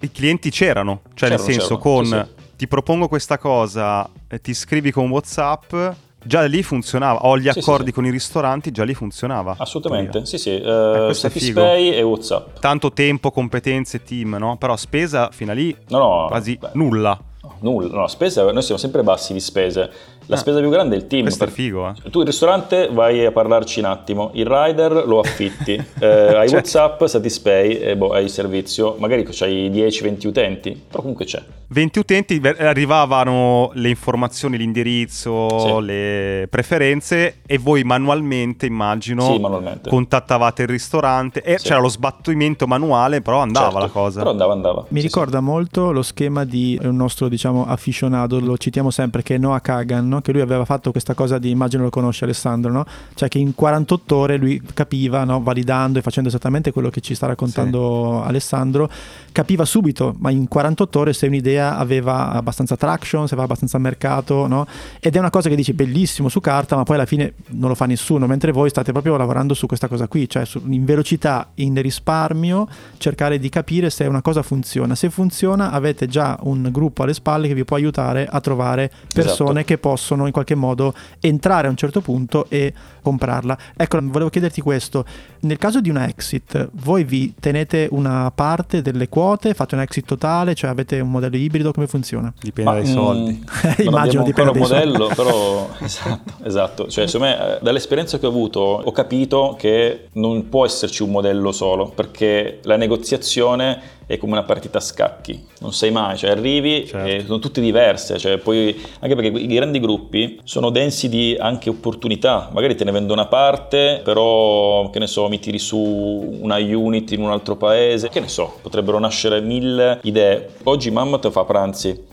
i 0.00 0.10
clienti 0.10 0.50
c'erano. 0.50 1.02
Cioè 1.14 1.28
c'erano, 1.28 1.44
nel 1.44 1.54
senso 1.54 1.78
con 1.78 2.04
sì, 2.04 2.10
sì. 2.10 2.56
ti 2.56 2.66
propongo 2.66 3.06
questa 3.06 3.38
cosa, 3.38 4.10
ti 4.42 4.52
scrivi 4.52 4.90
con 4.90 5.08
WhatsApp 5.08 5.74
Già 6.22 6.44
lì 6.44 6.62
funzionava, 6.62 7.24
ho 7.24 7.38
gli 7.38 7.48
accordi 7.48 7.84
sì, 7.84 7.88
sì. 7.88 7.94
con 7.94 8.04
i 8.04 8.10
ristoranti, 8.10 8.70
già 8.70 8.84
lì 8.84 8.92
funzionava. 8.92 9.54
Assolutamente, 9.56 10.26
sì 10.26 10.36
sì, 10.36 10.50
uh, 10.50 11.08
eh, 11.08 11.14
Satispay 11.14 11.92
e 11.92 12.02
Whatsapp. 12.02 12.58
Tanto 12.58 12.92
tempo, 12.92 13.30
competenze, 13.30 14.02
team, 14.02 14.36
no? 14.38 14.58
Però 14.58 14.76
spesa 14.76 15.30
fino 15.32 15.52
a 15.52 15.54
lì 15.54 15.74
no, 15.88 15.98
no, 15.98 16.26
quasi 16.28 16.58
beh. 16.60 16.70
nulla. 16.74 17.18
Nulla, 17.60 17.94
no, 17.94 18.06
spesa, 18.06 18.50
noi 18.52 18.62
siamo 18.62 18.78
sempre 18.78 19.02
bassi 19.02 19.32
di 19.32 19.40
spese. 19.40 19.90
La 20.30 20.36
ah, 20.36 20.38
spesa 20.38 20.60
più 20.60 20.70
grande 20.70 20.94
è 20.94 20.98
il 20.98 21.08
team. 21.08 21.22
Questo 21.22 21.44
per... 21.44 21.52
è 21.52 21.56
figo, 21.56 21.88
eh. 21.88 22.08
Tu 22.08 22.20
il 22.20 22.26
ristorante 22.26 22.88
vai 22.92 23.26
a 23.26 23.32
parlarci 23.32 23.80
un 23.80 23.86
attimo, 23.86 24.30
il 24.34 24.46
rider 24.46 25.04
lo 25.04 25.18
affitti, 25.18 25.72
eh, 25.98 26.06
hai 26.06 26.48
cioè... 26.48 26.58
WhatsApp, 26.58 27.04
Satispay 27.04 27.72
e 27.72 27.96
boh, 27.96 28.12
hai 28.12 28.24
il 28.24 28.30
servizio, 28.30 28.94
magari 29.00 29.26
c'hai 29.28 29.68
10-20 29.70 30.26
utenti, 30.28 30.80
però 30.88 31.00
comunque 31.00 31.24
c'è. 31.24 31.42
20 31.72 31.98
utenti, 32.00 32.40
arrivavano 32.58 33.70
le 33.74 33.88
informazioni, 33.90 34.56
l'indirizzo, 34.56 35.78
sì. 35.78 35.84
le 35.86 36.48
preferenze 36.50 37.42
e 37.46 37.58
voi 37.58 37.84
manualmente, 37.84 38.66
immagino, 38.66 39.32
sì, 39.32 39.38
manualmente. 39.38 39.88
contattavate 39.88 40.62
il 40.62 40.68
ristorante 40.68 41.42
e 41.42 41.58
sì. 41.58 41.68
c'era 41.68 41.78
lo 41.78 41.88
sbattimento 41.88 42.66
manuale, 42.66 43.20
però 43.20 43.38
andava 43.38 43.70
certo, 43.70 43.78
la 43.78 43.88
cosa. 43.88 44.18
Però 44.18 44.30
andava, 44.30 44.52
andava. 44.52 44.84
Mi 44.88 45.00
ricorda 45.00 45.40
molto 45.40 45.92
lo 45.92 46.02
schema 46.02 46.44
di 46.44 46.76
un 46.82 46.96
nostro, 46.96 47.28
diciamo, 47.28 47.64
afficionato, 47.64 48.40
lo 48.40 48.58
citiamo 48.58 48.90
sempre, 48.90 49.22
che 49.22 49.36
è 49.36 49.38
Noah 49.38 49.60
Kagan, 49.60 50.08
no? 50.08 50.19
Che 50.20 50.32
lui 50.32 50.40
aveva 50.40 50.64
fatto 50.64 50.90
questa 50.90 51.14
cosa 51.14 51.38
di, 51.38 51.50
immagino 51.50 51.82
lo 51.82 51.90
conosce 51.90 52.24
Alessandro, 52.24 52.70
no? 52.70 52.84
cioè 53.14 53.28
che 53.28 53.38
in 53.38 53.54
48 53.54 54.16
ore 54.16 54.36
lui 54.36 54.60
capiva, 54.74 55.24
no? 55.24 55.42
validando 55.42 55.98
e 55.98 56.02
facendo 56.02 56.28
esattamente 56.28 56.72
quello 56.72 56.90
che 56.90 57.00
ci 57.00 57.14
sta 57.14 57.26
raccontando 57.26 58.20
sì. 58.22 58.28
Alessandro, 58.28 58.90
capiva 59.32 59.64
subito, 59.64 60.14
ma 60.18 60.30
in 60.30 60.48
48 60.48 60.98
ore 60.98 61.12
se 61.12 61.26
un'idea 61.26 61.76
aveva 61.76 62.30
abbastanza 62.30 62.76
traction, 62.76 63.26
se 63.26 63.34
aveva 63.34 63.44
abbastanza 63.44 63.78
mercato, 63.78 64.46
no? 64.46 64.66
ed 65.00 65.16
è 65.16 65.18
una 65.18 65.30
cosa 65.30 65.48
che 65.48 65.56
dici 65.56 65.72
bellissimo 65.72 66.28
su 66.28 66.40
carta, 66.40 66.76
ma 66.76 66.82
poi 66.82 66.96
alla 66.96 67.06
fine 67.06 67.34
non 67.48 67.68
lo 67.68 67.74
fa 67.74 67.86
nessuno, 67.86 68.26
mentre 68.26 68.52
voi 68.52 68.68
state 68.68 68.92
proprio 68.92 69.16
lavorando 69.16 69.54
su 69.54 69.66
questa 69.66 69.88
cosa 69.88 70.08
qui, 70.08 70.28
cioè 70.28 70.44
su, 70.44 70.60
in 70.66 70.84
velocità, 70.84 71.50
in 71.54 71.80
risparmio, 71.80 72.68
cercare 72.98 73.38
di 73.38 73.48
capire 73.48 73.90
se 73.90 74.04
una 74.04 74.22
cosa 74.22 74.42
funziona. 74.42 74.94
Se 74.94 75.10
funziona 75.10 75.70
avete 75.70 76.06
già 76.06 76.38
un 76.42 76.68
gruppo 76.70 77.02
alle 77.02 77.14
spalle 77.14 77.48
che 77.48 77.54
vi 77.54 77.64
può 77.64 77.76
aiutare 77.76 78.26
a 78.26 78.40
trovare 78.40 78.90
persone 79.12 79.50
esatto. 79.50 79.64
che 79.64 79.78
possono 79.78 79.99
possono 80.00 80.24
in 80.24 80.32
qualche 80.32 80.54
modo 80.54 80.94
entrare 81.20 81.66
a 81.66 81.70
un 81.70 81.76
certo 81.76 82.00
punto 82.00 82.46
e 82.48 82.72
comprarla. 83.02 83.58
Ecco, 83.76 83.98
volevo 84.02 84.30
chiederti 84.30 84.60
questo, 84.60 85.04
nel 85.40 85.58
caso 85.58 85.80
di 85.80 85.90
una 85.90 86.08
exit, 86.08 86.68
voi 86.72 87.04
vi 87.04 87.34
tenete 87.38 87.88
una 87.90 88.30
parte 88.34 88.82
delle 88.82 89.08
quote, 89.08 89.54
fate 89.54 89.74
un 89.74 89.80
exit 89.80 90.06
totale, 90.06 90.54
cioè 90.54 90.70
avete 90.70 91.00
un 91.00 91.10
modello 91.10 91.36
ibrido, 91.36 91.72
come 91.72 91.86
funziona? 91.86 92.32
Dipende 92.40 92.70
Ma, 92.70 92.76
dai 92.76 92.86
soldi. 92.86 93.44
Mm, 93.70 93.86
Immagino 93.86 94.22
dipende 94.22 94.52
dai 94.52 94.60
modello, 94.60 94.98
soldi. 94.98 95.14
però 95.14 95.68
esatto, 95.80 96.32
esatto. 96.42 96.88
Cioè, 96.88 97.06
secondo 97.06 97.34
me, 97.34 97.56
eh, 97.56 97.58
dall'esperienza 97.62 98.18
che 98.18 98.26
ho 98.26 98.28
avuto, 98.28 98.60
ho 98.60 98.92
capito 98.92 99.54
che 99.58 100.08
non 100.12 100.48
può 100.48 100.64
esserci 100.64 101.02
un 101.02 101.10
modello 101.10 101.52
solo, 101.52 101.88
perché 101.88 102.60
la 102.62 102.76
negoziazione 102.76 103.98
è 104.10 104.18
come 104.18 104.32
una 104.32 104.42
partita 104.42 104.78
a 104.78 104.80
scacchi, 104.80 105.40
non 105.60 105.72
sai 105.72 105.92
mai, 105.92 106.16
cioè 106.16 106.30
arrivi 106.30 106.84
certo. 106.84 107.08
e 107.08 107.22
sono 107.24 107.38
tutte 107.38 107.60
diverse, 107.60 108.18
cioè 108.18 108.38
poi, 108.38 108.76
anche 108.98 109.14
perché 109.14 109.38
i 109.38 109.46
grandi 109.46 109.78
gruppi 109.78 110.40
sono 110.42 110.70
densi 110.70 111.08
di 111.08 111.36
anche 111.38 111.70
opportunità, 111.70 112.50
magari 112.52 112.74
te 112.74 112.82
ne 112.82 112.89
vendo 112.92 113.12
una 113.12 113.26
parte, 113.26 114.00
però 114.04 114.90
che 114.90 114.98
ne 114.98 115.06
so, 115.06 115.28
mi 115.28 115.38
tiri 115.38 115.58
su 115.58 115.78
una 115.78 116.56
unit 116.56 117.12
in 117.12 117.22
un 117.22 117.30
altro 117.30 117.56
paese, 117.56 118.08
che 118.08 118.20
ne 118.20 118.28
so, 118.28 118.58
potrebbero 118.62 118.98
nascere 118.98 119.40
mille 119.40 120.00
idee. 120.02 120.50
Oggi 120.64 120.90
Mammoth 120.90 121.30
fa 121.30 121.44
pranzi, 121.44 122.04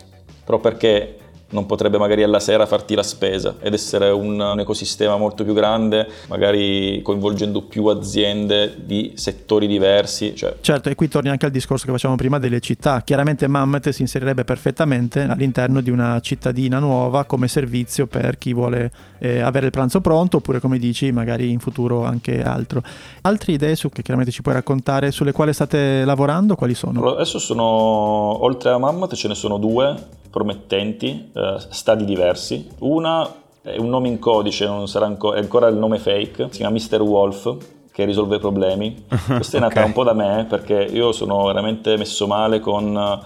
però 0.44 0.60
perché 0.60 1.18
non 1.50 1.66
potrebbe 1.66 1.98
magari 1.98 2.24
alla 2.24 2.40
sera 2.40 2.66
farti 2.66 2.94
la 2.94 3.04
spesa 3.04 3.56
ed 3.60 3.74
essere 3.74 4.10
un, 4.10 4.40
un, 4.40 4.60
ecosistema 4.60 5.16
molto 5.18 5.44
più 5.44 5.54
grande, 5.54 6.08
magari 6.28 7.02
coinvolgendo 7.02 7.62
più 7.62 7.86
aziende 7.86 8.76
di 8.84 9.14
settori 9.16 9.68
diversi. 9.68 10.36
Cioè. 10.36 10.56
Certo, 10.60 10.90
e 10.90 10.96
qui 10.96 11.08
torni 11.08 11.30
anche 11.30 11.46
al 11.46 11.52
discorso 11.52 11.86
che 11.86 11.92
facevamo 11.92 12.18
prima 12.18 12.40
delle 12.40 12.60
città. 12.60 13.02
Chiaramente 13.02 13.48
Mammoth 13.48 13.90
si 13.90 14.02
inserirebbe 14.02 14.44
perfettamente 14.44 15.22
all'interno 15.22 15.82
di 15.82 15.90
una 15.90 16.20
cittadina 16.20 16.80
nuova 16.80 17.24
come 17.24 17.48
servizio 17.48 18.08
per 18.08 18.38
chi 18.38 18.54
vuole 18.54 18.92
eh, 19.20 19.40
avere 19.40 19.68
il 19.68 19.72
pranzo 19.72 20.02
pronto 20.02 20.38
oppure 20.38 20.60
come 20.60 20.78
dici 20.78 21.12
magari 21.12 21.50
in 21.50 21.60
futuro 21.60 22.04
anche 22.04 22.44
altro. 22.44 22.82
Altre 23.22 23.54
idee 23.54 23.76
su 23.76 23.90
che 23.90 24.02
chiaramente 24.02 24.34
ci 24.34 24.42
puoi 24.42 24.54
raccontare 24.56 25.12
sulle 25.12 25.32
quali 25.32 25.54
state 25.54 26.04
lavorando, 26.04 26.56
quali 26.56 26.74
sono? 26.74 27.14
Adesso 27.14 27.40
sono, 27.40 27.64
oltre 27.64 28.72
a 28.72 28.78
Mammoth 28.78 29.16
ce 29.16 29.28
ne 29.30 29.36
sono 29.36 29.58
due 29.58 30.16
promettenti, 30.30 31.32
eh, 31.34 31.56
stadi 31.70 32.06
diversi. 32.06 32.68
Una 32.80 33.30
è 33.62 33.78
un 33.78 33.90
nome 33.90 34.08
in 34.08 34.20
codice, 34.20 34.66
non 34.66 34.88
sarà 34.88 35.06
anco- 35.06 35.34
è 35.34 35.40
ancora 35.40 35.68
il 35.68 35.76
nome 35.76 36.00
fake, 36.00 36.48
si 36.52 36.60
chiama 36.60 36.78
Mr. 36.78 37.02
Wolf, 37.02 37.58
che 37.92 38.06
risolve 38.06 38.40
problemi. 38.40 39.06
Questa 39.28 39.58
è 39.58 39.60
nata 39.60 39.80
okay. 39.80 39.86
un 39.86 39.94
po' 39.94 40.04
da 40.04 40.14
me 40.14 40.46
perché 40.48 40.88
io 40.92 41.12
sono 41.12 41.46
veramente 41.46 41.98
messo 41.98 42.28
male 42.28 42.60
con 42.60 43.20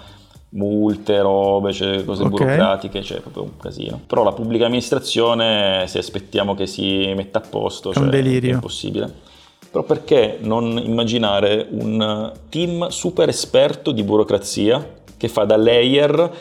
multe, 0.54 1.22
robe, 1.22 1.72
cioè 1.74 2.04
cose 2.04 2.24
okay. 2.24 2.38
burocratiche, 2.38 3.04
cioè 3.04 3.20
proprio 3.20 3.44
un 3.44 3.58
casino. 3.58 4.00
Però 4.06 4.24
la 4.24 4.32
pubblica 4.32 4.66
amministrazione, 4.66 5.86
se 5.88 6.00
aspettiamo 6.00 6.56
che 6.56 6.68
si 6.68 7.12
metta 7.16 7.40
a 7.40 7.48
posto, 7.48 7.92
è 7.92 7.94
cioè, 7.94 8.04
un 8.04 8.10
delirio. 8.10 8.52
È 8.52 8.54
impossibile. 8.54 9.14
Però 9.70 9.84
perché 9.84 10.38
non 10.42 10.82
immaginare 10.84 11.68
un 11.70 12.32
team 12.50 12.88
super 12.88 13.30
esperto 13.30 13.92
di 13.92 14.04
burocrazia 14.04 15.00
che 15.16 15.28
fa 15.30 15.46
da 15.46 15.56
layer 15.56 16.32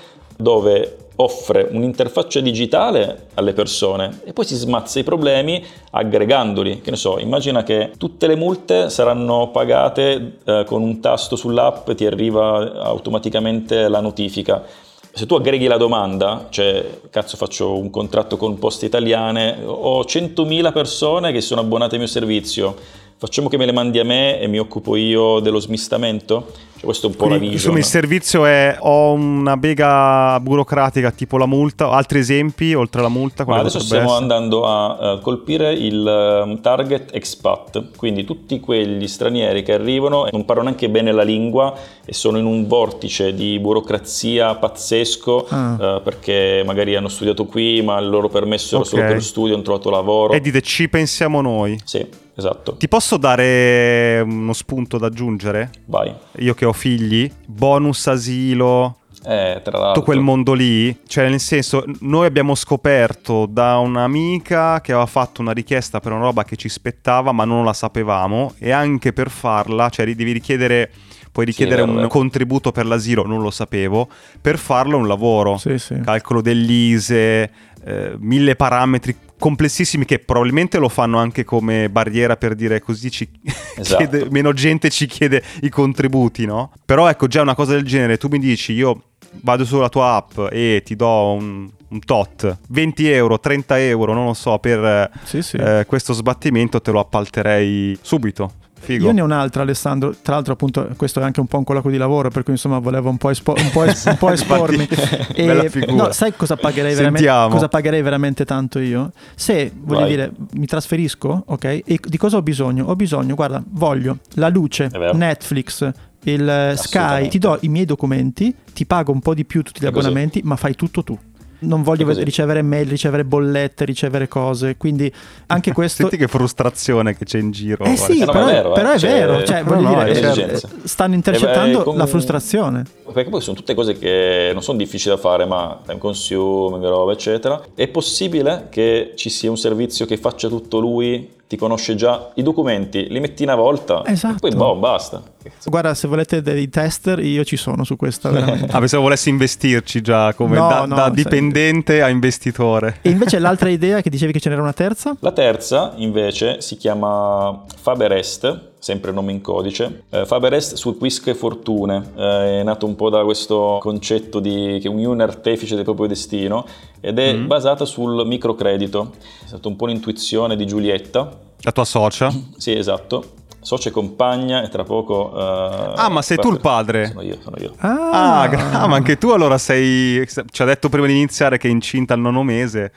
dove 0.40 0.96
offre 1.20 1.68
un'interfaccia 1.70 2.40
digitale 2.40 3.29
alle 3.35 3.53
persone 3.53 4.20
e 4.24 4.33
poi 4.33 4.44
si 4.44 4.55
smazza 4.55 4.98
i 4.98 5.05
problemi 5.05 5.62
aggregandoli. 5.90 6.81
Che 6.81 6.90
ne 6.90 6.96
so, 6.96 7.18
immagina 7.18 7.62
che 7.62 7.92
tutte 7.98 8.26
le 8.26 8.37
multe 8.37 8.88
saranno 8.90 9.50
pagate 9.50 10.38
eh, 10.44 10.64
con 10.66 10.83
un 10.83 11.00
tasto 11.00 11.37
sull'app 11.37 11.88
e 11.90 11.94
ti 11.94 12.07
arriva 12.07 12.83
automaticamente 12.83 13.88
la 13.88 14.00
notifica. 14.00 14.64
Se 15.12 15.26
tu 15.26 15.35
aggreghi 15.35 15.66
la 15.66 15.76
domanda, 15.76 16.46
cioè 16.50 17.00
cazzo 17.11 17.37
faccio 17.37 17.76
un 17.76 17.90
contratto 17.90 18.37
con 18.37 18.59
Poste 18.59 18.87
Italiane, 18.87 19.59
ho 19.64 20.03
100.000 20.03 20.72
persone 20.72 21.33
che 21.33 21.40
sono 21.40 21.61
abbonate 21.61 21.94
al 21.94 22.00
mio 22.00 22.09
servizio, 22.09 22.76
facciamo 23.16 23.48
che 23.48 23.57
me 23.57 23.66
le 23.66 23.72
mandi 23.72 23.98
a 23.98 24.05
me 24.05 24.38
e 24.38 24.46
mi 24.46 24.61
occupo 24.61 24.94
io 24.94 25.40
dello 25.40 25.59
smistamento? 25.59 26.68
Cioè, 26.81 26.88
questo 26.88 27.09
è 27.09 27.11
un 27.11 27.16
po' 27.16 27.27
Quindi, 27.27 27.45
la 27.47 27.51
vision. 27.51 27.73
Insomma, 27.73 27.79
il 27.79 27.85
servizio 27.85 28.45
è 28.47 28.77
ho 28.81 29.12
una 29.12 29.57
bega 29.59 30.40
burocratica 30.40 31.11
tipo 31.11 31.37
la 31.37 31.45
multa, 31.45 31.90
altri 31.90 32.21
esempi 32.21 32.73
oltre 32.73 33.01
alla 33.01 33.11
multa? 33.11 33.45
Ma 33.45 33.59
adesso 33.59 33.81
stiamo 33.81 34.05
essere? 34.05 34.21
andando 34.21 34.64
a 34.64 35.14
uh, 35.14 35.21
colpire 35.21 35.75
il 35.75 36.47
uh, 36.47 36.59
target 36.61 37.14
expat, 37.14 37.97
quindi 37.97 38.25
tutti 38.25 38.61
quegli 38.61 39.07
stranieri 39.07 39.62
che 39.62 39.75
arrivano 39.75 40.27
e 40.27 40.31
non 40.33 40.47
parlano 40.47 40.69
neanche 40.69 40.88
bene 40.88 41.12
la 41.12 41.23
lingua 41.23 41.75
e 42.05 42.14
sono 42.14 42.38
in 42.38 42.47
un 42.47 42.66
vortice 42.66 43.35
di 43.35 43.59
burocrazia 43.59 44.55
pazzesco 44.55 45.47
ah. 45.51 45.97
uh, 45.97 46.03
perché 46.03 46.62
magari 46.64 46.97
hanno 46.97 47.09
studiato 47.09 47.45
qui 47.45 47.83
ma 47.83 47.99
il 47.99 48.09
loro 48.09 48.29
permesso 48.29 48.77
era 48.77 48.85
okay. 48.85 48.90
solo 48.90 49.03
per 49.03 49.14
lo 49.16 49.23
studio, 49.23 49.55
hanno 49.55 49.62
trovato 49.62 49.90
lavoro. 49.90 50.33
E 50.33 50.40
dite 50.40 50.62
ci 50.62 50.88
pensiamo 50.88 51.43
noi. 51.43 51.79
Sì. 51.85 52.29
Esatto. 52.35 52.77
Ti 52.77 52.88
posso 52.88 53.16
dare 53.16 54.21
uno 54.25 54.53
spunto 54.53 54.99
da 54.99 55.07
aggiungere? 55.07 55.71
Vai. 55.87 56.14
Io 56.38 56.55
che 56.55 56.64
ho 56.64 56.73
figli, 56.73 57.31
bonus 57.47 58.07
asilo, 58.07 59.01
eh, 59.25 59.61
tra 59.62 59.79
l'altro. 59.79 59.93
tutto 59.93 60.03
quel 60.05 60.21
mondo 60.21 60.55
lì, 60.55 60.99
cioè 61.07 61.29
nel 61.29 61.40
senso, 61.40 61.85
noi 62.01 62.27
abbiamo 62.27 62.55
scoperto 62.55 63.47
da 63.47 63.77
un'amica 63.79 64.81
che 64.81 64.93
aveva 64.93 65.07
fatto 65.07 65.43
una 65.43 65.53
richiesta 65.53 66.01
per 66.01 66.12
una 66.12 66.23
roba 66.23 66.45
che 66.45 66.57
ci 66.57 66.69
spettava, 66.69 67.33
ma 67.33 67.45
non 67.45 67.64
la 67.64 67.75
sapevamo, 67.75 68.55
e 68.59 68.71
anche 68.71 69.12
per 69.12 69.29
farla, 69.29 69.88
cioè 69.90 70.07
devi 70.14 70.33
richiedere 70.33 70.90
puoi 71.33 71.45
richiedere 71.45 71.85
sì, 71.85 71.88
un 71.88 72.09
contributo 72.09 72.73
per 72.73 72.87
l'asilo, 72.87 73.25
non 73.25 73.40
lo 73.40 73.51
sapevo, 73.51 74.09
per 74.40 74.59
farlo 74.59 74.97
è 74.97 75.01
un 75.01 75.07
lavoro, 75.07 75.59
sì, 75.59 75.79
sì. 75.79 76.01
calcolo 76.01 76.40
dell'ISE, 76.40 77.51
eh, 77.85 78.14
mille 78.19 78.57
parametri 78.57 79.16
complessissimi 79.40 80.05
che 80.05 80.20
probabilmente 80.20 80.79
lo 80.79 80.88
fanno 80.88 81.18
anche 81.18 81.42
come 81.42 81.90
barriera 81.90 82.37
per 82.37 82.55
dire 82.55 82.81
così 82.81 83.11
ci 83.11 83.29
esatto. 83.76 83.96
chiede, 83.96 84.29
meno 84.31 84.53
gente 84.53 84.90
ci 84.90 85.07
chiede 85.07 85.42
i 85.62 85.68
contributi, 85.68 86.46
no? 86.46 86.70
Però 86.85 87.09
ecco 87.09 87.26
già 87.26 87.42
una 87.42 87.57
cosa 87.57 87.72
del 87.72 87.85
genere, 87.85 88.18
tu 88.18 88.29
mi 88.29 88.38
dici 88.38 88.72
io 88.72 89.03
vado 89.42 89.64
sulla 89.64 89.88
tua 89.88 90.14
app 90.14 90.53
e 90.53 90.83
ti 90.85 90.94
do 90.94 91.33
un, 91.33 91.68
un 91.88 91.98
tot, 92.00 92.59
20 92.68 93.11
euro, 93.11 93.40
30 93.40 93.81
euro, 93.81 94.12
non 94.12 94.26
lo 94.26 94.35
so, 94.35 94.59
per 94.59 95.11
sì, 95.24 95.42
sì. 95.42 95.57
Eh, 95.57 95.85
questo 95.87 96.12
sbattimento 96.12 96.81
te 96.81 96.90
lo 96.90 97.00
appalterei 97.00 97.98
subito. 98.00 98.53
Figo. 98.83 99.05
Io 99.07 99.12
ne 99.12 99.21
ho 99.21 99.25
un'altra, 99.25 99.62
Alessandro. 99.62 100.14
Tra 100.23 100.35
l'altro, 100.35 100.55
appunto, 100.55 100.88
questo 100.97 101.21
è 101.21 101.23
anche 101.23 101.38
un 101.40 101.47
po' 101.47 101.59
un 101.59 101.64
colloquio 101.64 101.93
di 101.93 101.99
lavoro, 101.99 102.31
per 102.31 102.43
cui 102.43 102.55
insomma 102.55 102.79
volevo 102.79 103.11
un 103.11 103.19
po', 103.19 103.29
espo- 103.31 103.55
un 103.57 103.71
po', 103.71 103.85
es- 103.85 104.05
un 104.07 104.16
po 104.16 104.31
espormi. 104.33 104.88
e, 105.35 105.71
no, 105.88 106.12
sai 106.12 106.33
cosa 106.35 106.57
pagherei, 106.57 106.95
veramente, 106.95 107.29
cosa 107.51 107.69
pagherei 107.69 108.01
veramente 108.03 108.45
tanto 108.45 108.79
io? 108.79 109.12
Se 109.35 109.71
voglio 109.77 110.01
Vai. 110.01 110.09
dire, 110.09 110.33
mi 110.55 110.66
trasferisco, 110.66 111.43
ok? 111.47 111.64
E 111.64 112.01
di 112.03 112.16
cosa 112.16 112.38
ho 112.38 112.43
bisogno? 112.43 112.87
Ho 112.87 112.97
bisogno, 112.97 113.35
guarda, 113.35 113.62
voglio 113.69 114.19
la 114.35 114.49
luce, 114.49 114.88
Netflix, 115.12 115.88
il 116.25 116.73
Sky, 116.77 117.29
ti 117.29 117.38
do 117.38 117.59
i 117.61 117.69
miei 117.69 117.85
documenti, 117.85 118.55
ti 118.73 118.87
pago 118.87 119.12
un 119.12 119.21
po' 119.21 119.35
di 119.35 119.45
più 119.45 119.62
tutti 119.62 119.81
gli 119.83 119.87
abbonamenti, 119.87 120.40
ma 120.45 120.57
fai 120.57 120.75
tutto 120.75 121.03
tu 121.05 121.19
non 121.61 121.83
voglio 121.83 122.11
ricevere 122.12 122.62
mail, 122.62 122.88
ricevere 122.88 123.25
bollette, 123.25 123.85
ricevere 123.85 124.29
cose. 124.29 124.77
Quindi 124.77 125.12
anche 125.46 125.73
questo. 125.75 126.03
Senti 126.03 126.16
che 126.16 126.29
frustrazione 126.29 127.16
che 127.16 127.25
c'è 127.25 127.38
in 127.38 127.51
giro. 127.51 127.85
Eh 127.85 127.96
sì, 127.96 128.18
però, 128.18 128.46
è 128.46 128.53
vero, 128.53 128.73
però, 128.73 128.90
è 128.92 128.99
vero. 128.99 129.44
Cioè, 129.44 129.62
no, 129.62 129.81
no, 129.81 130.05
dire, 130.05 130.33
certo. 130.33 130.68
stanno 130.85 131.14
intercettando 131.14 131.83
con... 131.83 131.96
la 131.96 132.07
frustrazione. 132.07 132.85
Perché 133.12 133.29
poi 133.29 133.40
sono 133.40 133.57
tutte 133.57 133.75
cose 133.75 133.99
che 133.99 134.51
non 134.53 134.62
sono 134.62 134.79
difficili 134.79 135.14
da 135.14 135.20
fare, 135.20 135.44
ma 135.44 135.81
time 135.85 135.99
consuming, 135.99 136.85
roba, 136.85 137.12
eccetera. 137.12 137.61
È 137.75 137.88
possibile 137.88 138.66
che 138.70 139.12
ci 139.16 139.31
sia 139.31 139.51
un 139.51 139.59
servizio 139.59 140.07
che 140.07 140.16
faccia 140.16 140.49
tutto 140.49 140.79
lui 140.79 141.38
ti 141.51 141.57
conosce 141.57 141.96
già 141.96 142.31
i 142.35 142.44
documenti, 142.44 143.09
li 143.09 143.18
metti 143.18 143.42
una 143.42 143.57
volta 143.57 144.05
esatto. 144.07 144.46
e 144.46 144.51
poi 144.51 144.55
boh, 144.55 144.77
basta. 144.77 145.20
Guarda, 145.64 145.94
se 145.94 146.07
volete 146.07 146.42
dei 146.42 146.68
tester, 146.68 147.18
io 147.20 147.44
ci 147.44 147.57
sono 147.57 147.85
su 147.85 147.96
questa. 147.96 148.29
ah, 148.70 148.79
pensavo 148.79 149.03
volessi 149.03 149.29
investirci 149.29 150.00
già 150.00 150.35
come 150.35 150.59
no, 150.59 150.68
da, 150.68 150.85
no, 150.85 150.94
da 150.94 151.09
dipendente 151.09 151.94
sei... 151.94 152.03
a 152.03 152.09
investitore. 152.09 152.98
E 153.03 153.11
invece 153.11 153.38
l'altra 153.38 153.68
idea 153.68 154.00
che 154.03 154.11
dicevi 154.11 154.33
che 154.33 154.40
ce 154.40 154.48
n'era 154.48 154.62
una 154.62 154.72
terza? 154.72 155.16
La 155.20 155.33
terza 155.33 155.94
invece 155.96 156.61
si 156.61 156.76
chiama 156.76 157.64
Faberest 157.81 158.68
sempre 158.81 159.12
nome 159.12 159.33
in 159.33 159.42
codice. 159.42 160.05
Eh, 160.09 160.24
Faberest 160.24 160.74
su 160.74 160.96
Quische 160.96 161.35
Fortune, 161.35 162.12
eh, 162.16 162.61
è 162.61 162.62
nato 162.62 162.87
un 162.87 162.96
po' 162.96 163.11
da 163.11 163.22
questo 163.24 163.79
concetto 163.81 164.40
di 164.40 164.79
che 164.81 164.88
ognuno 164.88 165.20
è 165.20 165.26
artefice 165.26 165.74
del 165.74 165.85
proprio 165.85 166.07
destino 166.07 166.66
ed 167.00 167.18
è 167.18 167.35
mm. 167.35 167.46
basata 167.46 167.85
sul 167.85 168.26
microcredito. 168.26 169.12
È 169.44 169.46
stata 169.46 169.68
un 169.68 169.76
po' 169.76 169.85
un'intuizione 169.85 170.57
di 170.57 170.66
Giulietta. 170.66 171.31
La 171.61 171.72
tua 171.72 171.85
socia? 171.85 172.33
sì, 172.57 172.72
esatto 172.74 173.38
socia 173.61 173.88
e 173.88 173.92
compagna 173.92 174.62
e 174.62 174.68
tra 174.68 174.85
poco... 174.85 175.31
Uh, 175.33 175.92
ah, 175.96 176.09
ma 176.09 176.23
sei 176.23 176.38
tu 176.38 176.51
il 176.51 176.61
padre? 176.61 177.09
Sono 177.09 177.23
io, 177.23 177.38
sono 177.42 177.57
io. 177.59 177.75
Ah, 177.79 178.42
ah, 178.42 178.87
ma 178.87 178.96
anche 178.96 179.18
tu 179.18 179.31
allora 179.31 179.59
sei... 179.59 180.27
Ci 180.27 180.62
ha 180.62 180.64
detto 180.64 180.88
prima 180.88 181.07
di 181.07 181.12
iniziare 181.12 181.59
che 181.59 181.68
è 181.68 181.70
incinta 181.70 182.14
al 182.14 182.20
nono 182.20 182.42
mese. 182.42 182.92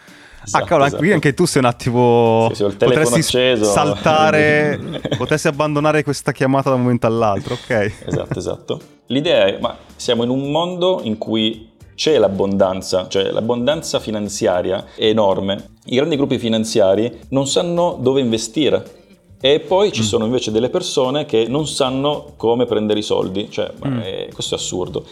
Esatto, 0.46 0.64
ah, 0.64 0.68
cavolo, 0.68 0.86
esatto. 0.88 1.02
qui 1.02 1.12
anche 1.14 1.34
tu 1.34 1.46
sei 1.46 1.62
un 1.62 1.68
attimo. 1.70 2.50
Sì, 2.54 2.66
sì, 2.70 2.76
potresti 2.76 3.20
acceso. 3.20 3.64
saltare, 3.64 4.78
potresti 5.18 5.48
abbandonare 5.48 6.04
questa 6.04 6.34
chiamata 6.34 6.70
da 6.70 6.76
un 6.76 6.82
momento 6.82 7.08
all'altro, 7.08 7.54
ok? 7.54 7.94
Esatto, 8.06 8.40
esatto. 8.40 8.82
L'idea 9.08 9.46
è: 9.46 9.60
ma 9.62 9.78
siamo 9.96 10.24
in 10.24 10.30
un 10.30 10.52
mondo 10.52 11.00
in 11.04 11.18
cui 11.18 11.72
c'è 11.96 12.18
l'abbondanza, 12.18 13.08
cioè 13.08 13.32
l'abbondanza 13.32 14.00
finanziaria 14.00 14.86
è 14.96 15.06
enorme. 15.06 15.72
I 15.86 15.96
grandi 15.96 16.18
gruppi 16.18 16.38
finanziari 16.38 17.22
non 17.30 17.48
sanno 17.48 17.98
dove 18.00 18.20
investire. 18.20 19.03
E 19.46 19.60
poi 19.60 19.92
ci 19.92 20.00
mm. 20.00 20.06
sono 20.06 20.24
invece 20.24 20.52
delle 20.52 20.70
persone 20.70 21.26
che 21.26 21.48
non 21.50 21.68
sanno 21.68 22.32
come 22.38 22.64
prendere 22.64 23.00
i 23.00 23.04
soldi, 23.04 23.52
cioè, 23.52 23.74
mm. 23.86 24.00
è, 24.00 24.30
questo 24.32 24.56
è 24.56 24.58
assurdo. 24.58 25.04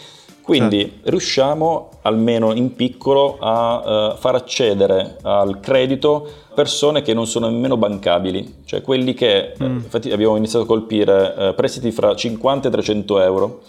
Quindi 0.41 0.79
certo. 0.79 1.09
riusciamo 1.09 1.89
almeno 2.03 2.53
in 2.53 2.73
piccolo 2.73 3.35
a 3.41 4.13
uh, 4.13 4.15
far 4.15 4.35
accedere 4.35 5.17
al 5.23 5.59
credito 5.59 6.25
persone 6.55 7.01
che 7.01 7.13
non 7.13 7.27
sono 7.27 7.49
nemmeno 7.49 7.75
bancabili, 7.75 8.59
cioè 8.63 8.81
quelli 8.81 9.13
che, 9.13 9.53
mm. 9.61 9.65
eh, 9.65 9.69
infatti 9.69 10.11
abbiamo 10.13 10.37
iniziato 10.37 10.63
a 10.63 10.67
colpire 10.67 11.33
uh, 11.35 11.53
prestiti 11.53 11.91
fra 11.91 12.15
50 12.15 12.69
e 12.69 12.71
300 12.71 13.19
euro. 13.19 13.61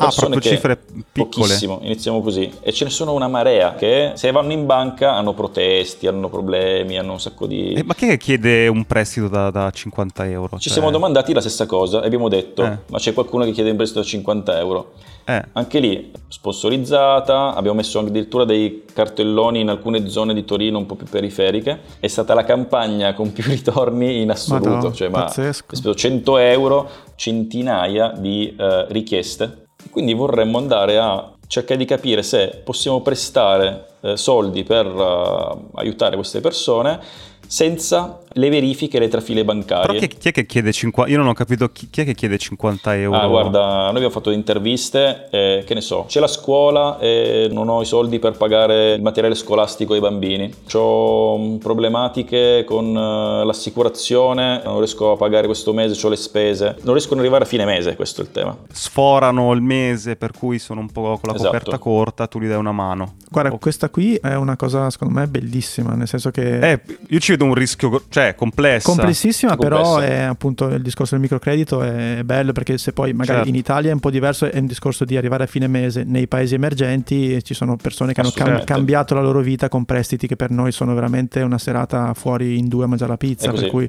Ah, 0.00 0.12
proprio 0.14 0.40
cifre 0.40 0.76
piccole. 0.76 1.46
Pochissimo, 1.48 1.80
iniziamo 1.82 2.20
così. 2.22 2.48
E 2.60 2.72
ce 2.72 2.84
ne 2.84 2.90
sono 2.90 3.14
una 3.14 3.26
marea 3.26 3.74
che 3.74 4.12
se 4.14 4.30
vanno 4.30 4.52
in 4.52 4.64
banca 4.64 5.14
hanno 5.14 5.34
protesti, 5.34 6.06
hanno 6.06 6.28
problemi, 6.28 6.96
hanno 6.98 7.12
un 7.12 7.20
sacco 7.20 7.48
di... 7.48 7.72
Eh, 7.72 7.82
ma 7.82 7.94
chi 7.94 8.16
chiede 8.16 8.68
un 8.68 8.84
prestito 8.84 9.26
da, 9.26 9.50
da 9.50 9.68
50 9.68 10.26
euro? 10.28 10.56
Ci 10.58 10.68
cioè... 10.68 10.72
siamo 10.74 10.92
domandati 10.92 11.32
la 11.32 11.40
stessa 11.40 11.66
cosa 11.66 12.00
e 12.02 12.06
abbiamo 12.06 12.28
detto, 12.28 12.64
eh. 12.64 12.78
ma 12.86 12.98
c'è 12.98 13.12
qualcuno 13.12 13.44
che 13.44 13.50
chiede 13.50 13.70
un 13.70 13.76
prestito 13.76 14.00
da 14.00 14.06
50 14.06 14.58
euro? 14.58 14.92
Eh. 15.24 15.44
Anche 15.54 15.80
lì, 15.80 16.12
sponsorizzata, 16.28 17.54
abbiamo 17.56 17.78
messo 17.78 17.98
addirittura 17.98 18.44
dei 18.44 18.84
cartelloni 18.92 19.60
in 19.60 19.68
alcune 19.68 20.08
zone 20.08 20.32
di 20.32 20.44
Torino 20.44 20.78
un 20.78 20.86
po' 20.86 20.94
più 20.94 21.06
periferiche. 21.06 21.80
È 21.98 22.06
stata 22.06 22.34
la 22.34 22.44
campagna 22.44 23.14
con 23.14 23.32
più 23.32 23.42
ritorni 23.50 24.22
in 24.22 24.30
assoluto. 24.30 24.68
Madonna, 24.68 24.94
cioè, 24.94 25.08
ma 25.08 25.24
pazzesco. 25.24 25.74
speso 25.74 25.94
100 25.96 26.36
euro, 26.38 26.88
centinaia 27.16 28.12
di 28.16 28.54
uh, 28.56 28.86
richieste 28.92 29.66
quindi 29.90 30.14
vorremmo 30.14 30.58
andare 30.58 30.98
a 30.98 31.32
cercare 31.46 31.78
di 31.78 31.84
capire 31.86 32.22
se 32.22 32.60
possiamo 32.62 33.00
prestare 33.00 33.86
eh, 34.00 34.16
soldi 34.16 34.64
per 34.64 34.86
uh, 34.86 35.70
aiutare 35.74 36.14
queste 36.14 36.40
persone 36.40 37.00
senza 37.48 38.20
le 38.32 38.50
verifiche 38.50 38.98
e 38.98 39.00
le 39.00 39.08
trafile 39.08 39.44
bancarie. 39.44 39.86
Però 39.86 39.98
chi, 39.98 40.18
chi, 40.18 40.28
è 40.28 40.32
che 40.32 40.46
chiede 40.46 40.70
50 40.70 41.10
Io 41.10 41.16
non 41.18 41.28
ho 41.28 41.32
capito 41.32 41.70
chi, 41.70 41.88
chi, 41.90 42.02
è 42.02 42.04
che 42.04 42.14
chiede 42.14 42.36
50 42.36 42.96
euro. 42.96 43.18
Ah, 43.18 43.26
guarda, 43.26 43.60
noi 43.86 43.88
abbiamo 43.88 44.10
fatto 44.10 44.30
interviste, 44.30 45.28
e, 45.30 45.64
che 45.66 45.74
ne 45.74 45.80
so, 45.80 46.04
c'è 46.06 46.20
la 46.20 46.26
scuola 46.26 46.98
e 46.98 47.48
non 47.50 47.68
ho 47.68 47.80
i 47.80 47.86
soldi 47.86 48.18
per 48.18 48.36
pagare 48.36 48.92
il 48.92 49.02
materiale 49.02 49.34
scolastico 49.34 49.94
ai 49.94 50.00
bambini. 50.00 50.52
Ho 50.74 51.38
mm, 51.38 51.56
problematiche 51.56 52.64
con 52.64 52.94
uh, 52.94 53.44
l'assicurazione, 53.44 54.60
non 54.62 54.78
riesco 54.78 55.12
a 55.12 55.16
pagare 55.16 55.46
questo 55.46 55.72
mese, 55.72 56.06
ho 56.06 56.10
le 56.10 56.16
spese. 56.16 56.76
Non 56.82 56.92
riescono 56.92 57.16
ad 57.16 57.20
arrivare 57.20 57.44
a 57.44 57.46
fine 57.46 57.64
mese, 57.64 57.96
questo 57.96 58.20
è 58.20 58.24
il 58.24 58.30
tema. 58.30 58.56
Sforano 58.70 59.52
il 59.54 59.62
mese, 59.62 60.16
per 60.16 60.32
cui 60.32 60.58
sono 60.58 60.80
un 60.80 60.90
po' 60.90 61.18
con 61.18 61.30
la 61.30 61.34
esatto. 61.34 61.50
coperta 61.50 61.78
corta, 61.78 62.26
tu 62.26 62.40
gli 62.40 62.46
dai 62.46 62.58
una 62.58 62.72
mano. 62.72 63.14
Guarda, 63.30 63.48
okay. 63.48 63.60
questa 63.60 63.88
qui 63.88 64.16
è 64.16 64.34
una 64.34 64.56
cosa 64.56 64.90
secondo 64.90 65.18
me 65.18 65.26
bellissima, 65.26 65.94
nel 65.94 66.06
senso 66.06 66.30
che... 66.30 66.72
Eh, 66.72 66.80
io 67.08 67.18
ci 67.18 67.37
vedo 67.38 67.44
un 67.44 67.54
rischio, 67.54 68.02
cioè 68.08 68.34
complessa. 68.34 68.88
Complessissima, 68.88 69.56
complessa. 69.56 69.82
però 69.82 69.98
è 69.98 70.20
appunto 70.22 70.66
il 70.66 70.82
discorso 70.82 71.12
del 71.14 71.22
microcredito 71.22 71.82
è 71.82 72.22
bello 72.24 72.52
perché 72.52 72.76
se 72.76 72.92
poi 72.92 73.12
magari 73.12 73.36
certo. 73.36 73.48
in 73.48 73.54
Italia 73.54 73.90
è 73.90 73.92
un 73.94 74.00
po' 74.00 74.10
diverso, 74.10 74.50
è 74.50 74.58
un 74.58 74.66
discorso 74.66 75.04
di 75.04 75.16
arrivare 75.16 75.44
a 75.44 75.46
fine 75.46 75.68
mese. 75.68 76.02
Nei 76.04 76.26
paesi 76.26 76.54
emergenti 76.54 77.42
ci 77.44 77.54
sono 77.54 77.76
persone 77.76 78.12
che 78.12 78.20
hanno 78.20 78.32
cam- 78.34 78.64
cambiato 78.64 79.14
la 79.14 79.22
loro 79.22 79.40
vita 79.40 79.68
con 79.68 79.84
prestiti 79.84 80.26
che 80.26 80.36
per 80.36 80.50
noi 80.50 80.72
sono 80.72 80.92
veramente 80.94 81.40
una 81.40 81.58
serata 81.58 82.12
fuori 82.14 82.58
in 82.58 82.68
due 82.68 82.84
a 82.84 82.86
mangiare 82.88 83.12
la 83.12 83.16
pizza, 83.16 83.52
per 83.52 83.68
cui 83.68 83.88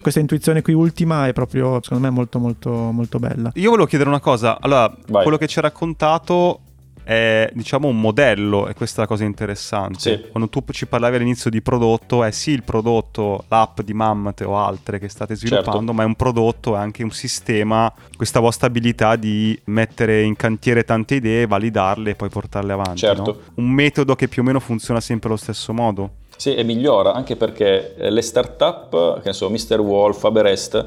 questa 0.00 0.20
intuizione 0.20 0.62
qui 0.62 0.72
ultima 0.72 1.26
è 1.26 1.34
proprio 1.34 1.78
secondo 1.82 2.08
me 2.08 2.10
molto 2.10 2.38
molto 2.38 2.70
molto 2.70 3.18
bella. 3.18 3.52
Io 3.54 3.68
volevo 3.68 3.86
chiedere 3.86 4.08
una 4.08 4.20
cosa, 4.20 4.58
allora 4.58 4.92
Vai. 5.08 5.22
quello 5.22 5.36
che 5.36 5.46
ci 5.46 5.58
ha 5.58 5.62
raccontato 5.62 6.60
è 7.04 7.50
diciamo 7.52 7.88
un 7.88 8.00
modello 8.00 8.68
e 8.68 8.74
questa 8.74 8.98
è 8.98 9.00
la 9.00 9.06
cosa 9.06 9.24
interessante. 9.24 9.98
Sì. 9.98 10.30
Quando 10.30 10.48
tu 10.48 10.62
ci 10.70 10.86
parlavi 10.86 11.16
all'inizio 11.16 11.50
di 11.50 11.60
prodotto, 11.60 12.24
è 12.24 12.30
sì 12.30 12.50
il 12.50 12.62
prodotto, 12.62 13.44
l'app 13.48 13.80
di 13.80 13.92
Mammoth 13.92 14.42
o 14.42 14.56
altre 14.56 14.98
che 14.98 15.08
state 15.08 15.34
sviluppando, 15.34 15.78
certo. 15.78 15.92
ma 15.92 16.02
è 16.02 16.06
un 16.06 16.14
prodotto, 16.14 16.74
è 16.76 16.78
anche 16.78 17.02
un 17.02 17.10
sistema, 17.10 17.92
questa 18.16 18.40
vostra 18.40 18.66
abilità 18.66 19.16
di 19.16 19.58
mettere 19.64 20.22
in 20.22 20.36
cantiere 20.36 20.84
tante 20.84 21.16
idee, 21.16 21.46
validarle 21.46 22.10
e 22.10 22.14
poi 22.14 22.28
portarle 22.28 22.72
avanti. 22.72 22.98
Certo. 22.98 23.42
No? 23.54 23.64
Un 23.64 23.70
metodo 23.70 24.14
che 24.14 24.28
più 24.28 24.42
o 24.42 24.44
meno 24.44 24.60
funziona 24.60 25.00
sempre 25.00 25.28
allo 25.28 25.38
stesso 25.38 25.72
modo. 25.72 26.10
Sì, 26.36 26.54
e 26.54 26.62
migliora 26.64 27.12
anche 27.12 27.36
perché 27.36 27.96
eh, 27.96 28.10
le 28.10 28.22
start-up, 28.22 29.20
che 29.20 29.28
ne 29.28 29.32
so, 29.34 29.50
Mr. 29.50 29.78
Wolf, 29.78 30.20
Faberest, 30.20 30.86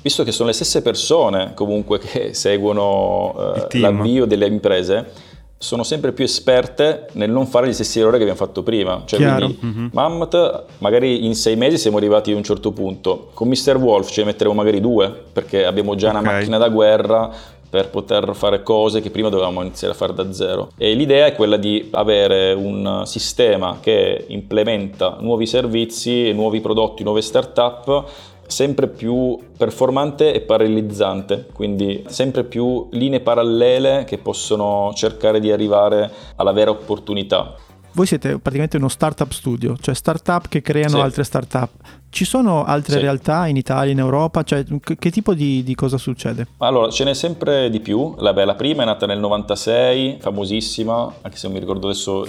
visto 0.00 0.22
che 0.22 0.32
sono 0.32 0.48
le 0.48 0.54
stesse 0.54 0.82
persone 0.82 1.52
comunque 1.54 1.98
che 1.98 2.34
seguono 2.34 3.68
eh, 3.68 3.78
l'avvio 3.78 4.26
delle 4.26 4.46
imprese, 4.46 5.30
sono 5.62 5.84
sempre 5.84 6.10
più 6.10 6.24
esperte 6.24 7.06
nel 7.12 7.30
non 7.30 7.46
fare 7.46 7.68
gli 7.68 7.72
stessi 7.72 8.00
errori 8.00 8.16
che 8.16 8.24
abbiamo 8.24 8.38
fatto 8.38 8.64
prima. 8.64 9.02
Cioè, 9.04 9.20
Chiaro. 9.20 9.46
quindi 9.46 9.58
mm-hmm. 9.64 9.88
Mammoth, 9.92 10.64
magari 10.78 11.24
in 11.24 11.36
sei 11.36 11.54
mesi 11.54 11.78
siamo 11.78 11.98
arrivati 11.98 12.32
a 12.32 12.36
un 12.36 12.42
certo 12.42 12.72
punto. 12.72 13.30
Con 13.32 13.46
Mr. 13.46 13.76
Wolf 13.76 14.10
ci 14.10 14.24
metteremo 14.24 14.56
magari 14.56 14.80
due, 14.80 15.08
perché 15.32 15.64
abbiamo 15.64 15.94
già 15.94 16.08
okay. 16.08 16.20
una 16.20 16.32
macchina 16.32 16.58
da 16.58 16.68
guerra 16.68 17.30
per 17.70 17.90
poter 17.90 18.34
fare 18.34 18.62
cose 18.64 19.00
che 19.00 19.10
prima 19.10 19.28
dovevamo 19.28 19.62
iniziare 19.62 19.94
a 19.94 19.96
fare 19.96 20.12
da 20.12 20.32
zero. 20.32 20.72
E 20.76 20.94
l'idea 20.94 21.26
è 21.26 21.34
quella 21.34 21.56
di 21.56 21.88
avere 21.92 22.52
un 22.54 23.04
sistema 23.06 23.78
che 23.80 24.24
implementa 24.28 25.18
nuovi 25.20 25.46
servizi, 25.46 26.32
nuovi 26.32 26.60
prodotti, 26.60 27.04
nuove 27.04 27.22
start-up 27.22 28.04
sempre 28.46 28.88
più 28.88 29.38
performante 29.56 30.32
e 30.32 30.40
parallelizzante, 30.40 31.46
quindi 31.52 32.04
sempre 32.08 32.44
più 32.44 32.88
linee 32.92 33.20
parallele 33.20 34.04
che 34.04 34.18
possono 34.18 34.92
cercare 34.94 35.40
di 35.40 35.50
arrivare 35.50 36.10
alla 36.36 36.52
vera 36.52 36.70
opportunità. 36.70 37.54
voi 37.94 38.06
siete 38.06 38.30
praticamente 38.38 38.76
uno 38.78 38.88
startup 38.88 39.30
studio, 39.30 39.76
cioè 39.80 39.94
startup 39.94 40.48
che 40.48 40.62
creano 40.62 40.96
Sì. 40.96 41.00
altre 41.00 41.24
startup. 41.24 41.70
Ci 42.12 42.26
sono 42.26 42.62
altre 42.64 42.96
Sì. 42.96 43.00
realtà 43.00 43.46
in 43.46 43.56
Italia, 43.56 43.90
in 43.90 43.98
Europa? 43.98 44.42
Cioè, 44.42 44.64
che, 44.84 44.98
che 44.98 45.10
tipo 45.10 45.32
di, 45.32 45.62
di 45.62 45.74
cosa 45.74 45.96
succede? 45.96 46.46
Allora, 46.58 46.90
ce 46.90 47.04
n'è 47.04 47.14
sempre 47.14 47.70
di 47.70 47.80
più. 47.80 48.14
La, 48.18 48.34
beh, 48.34 48.44
la 48.44 48.54
prima 48.54 48.82
è 48.82 48.84
nata 48.84 49.06
nel 49.06 49.18
96, 49.18 50.18
famosissima, 50.20 51.10
anche 51.22 51.38
se 51.38 51.46
non 51.46 51.54
mi 51.54 51.60
ricordo 51.60 51.88
adesso, 51.88 52.26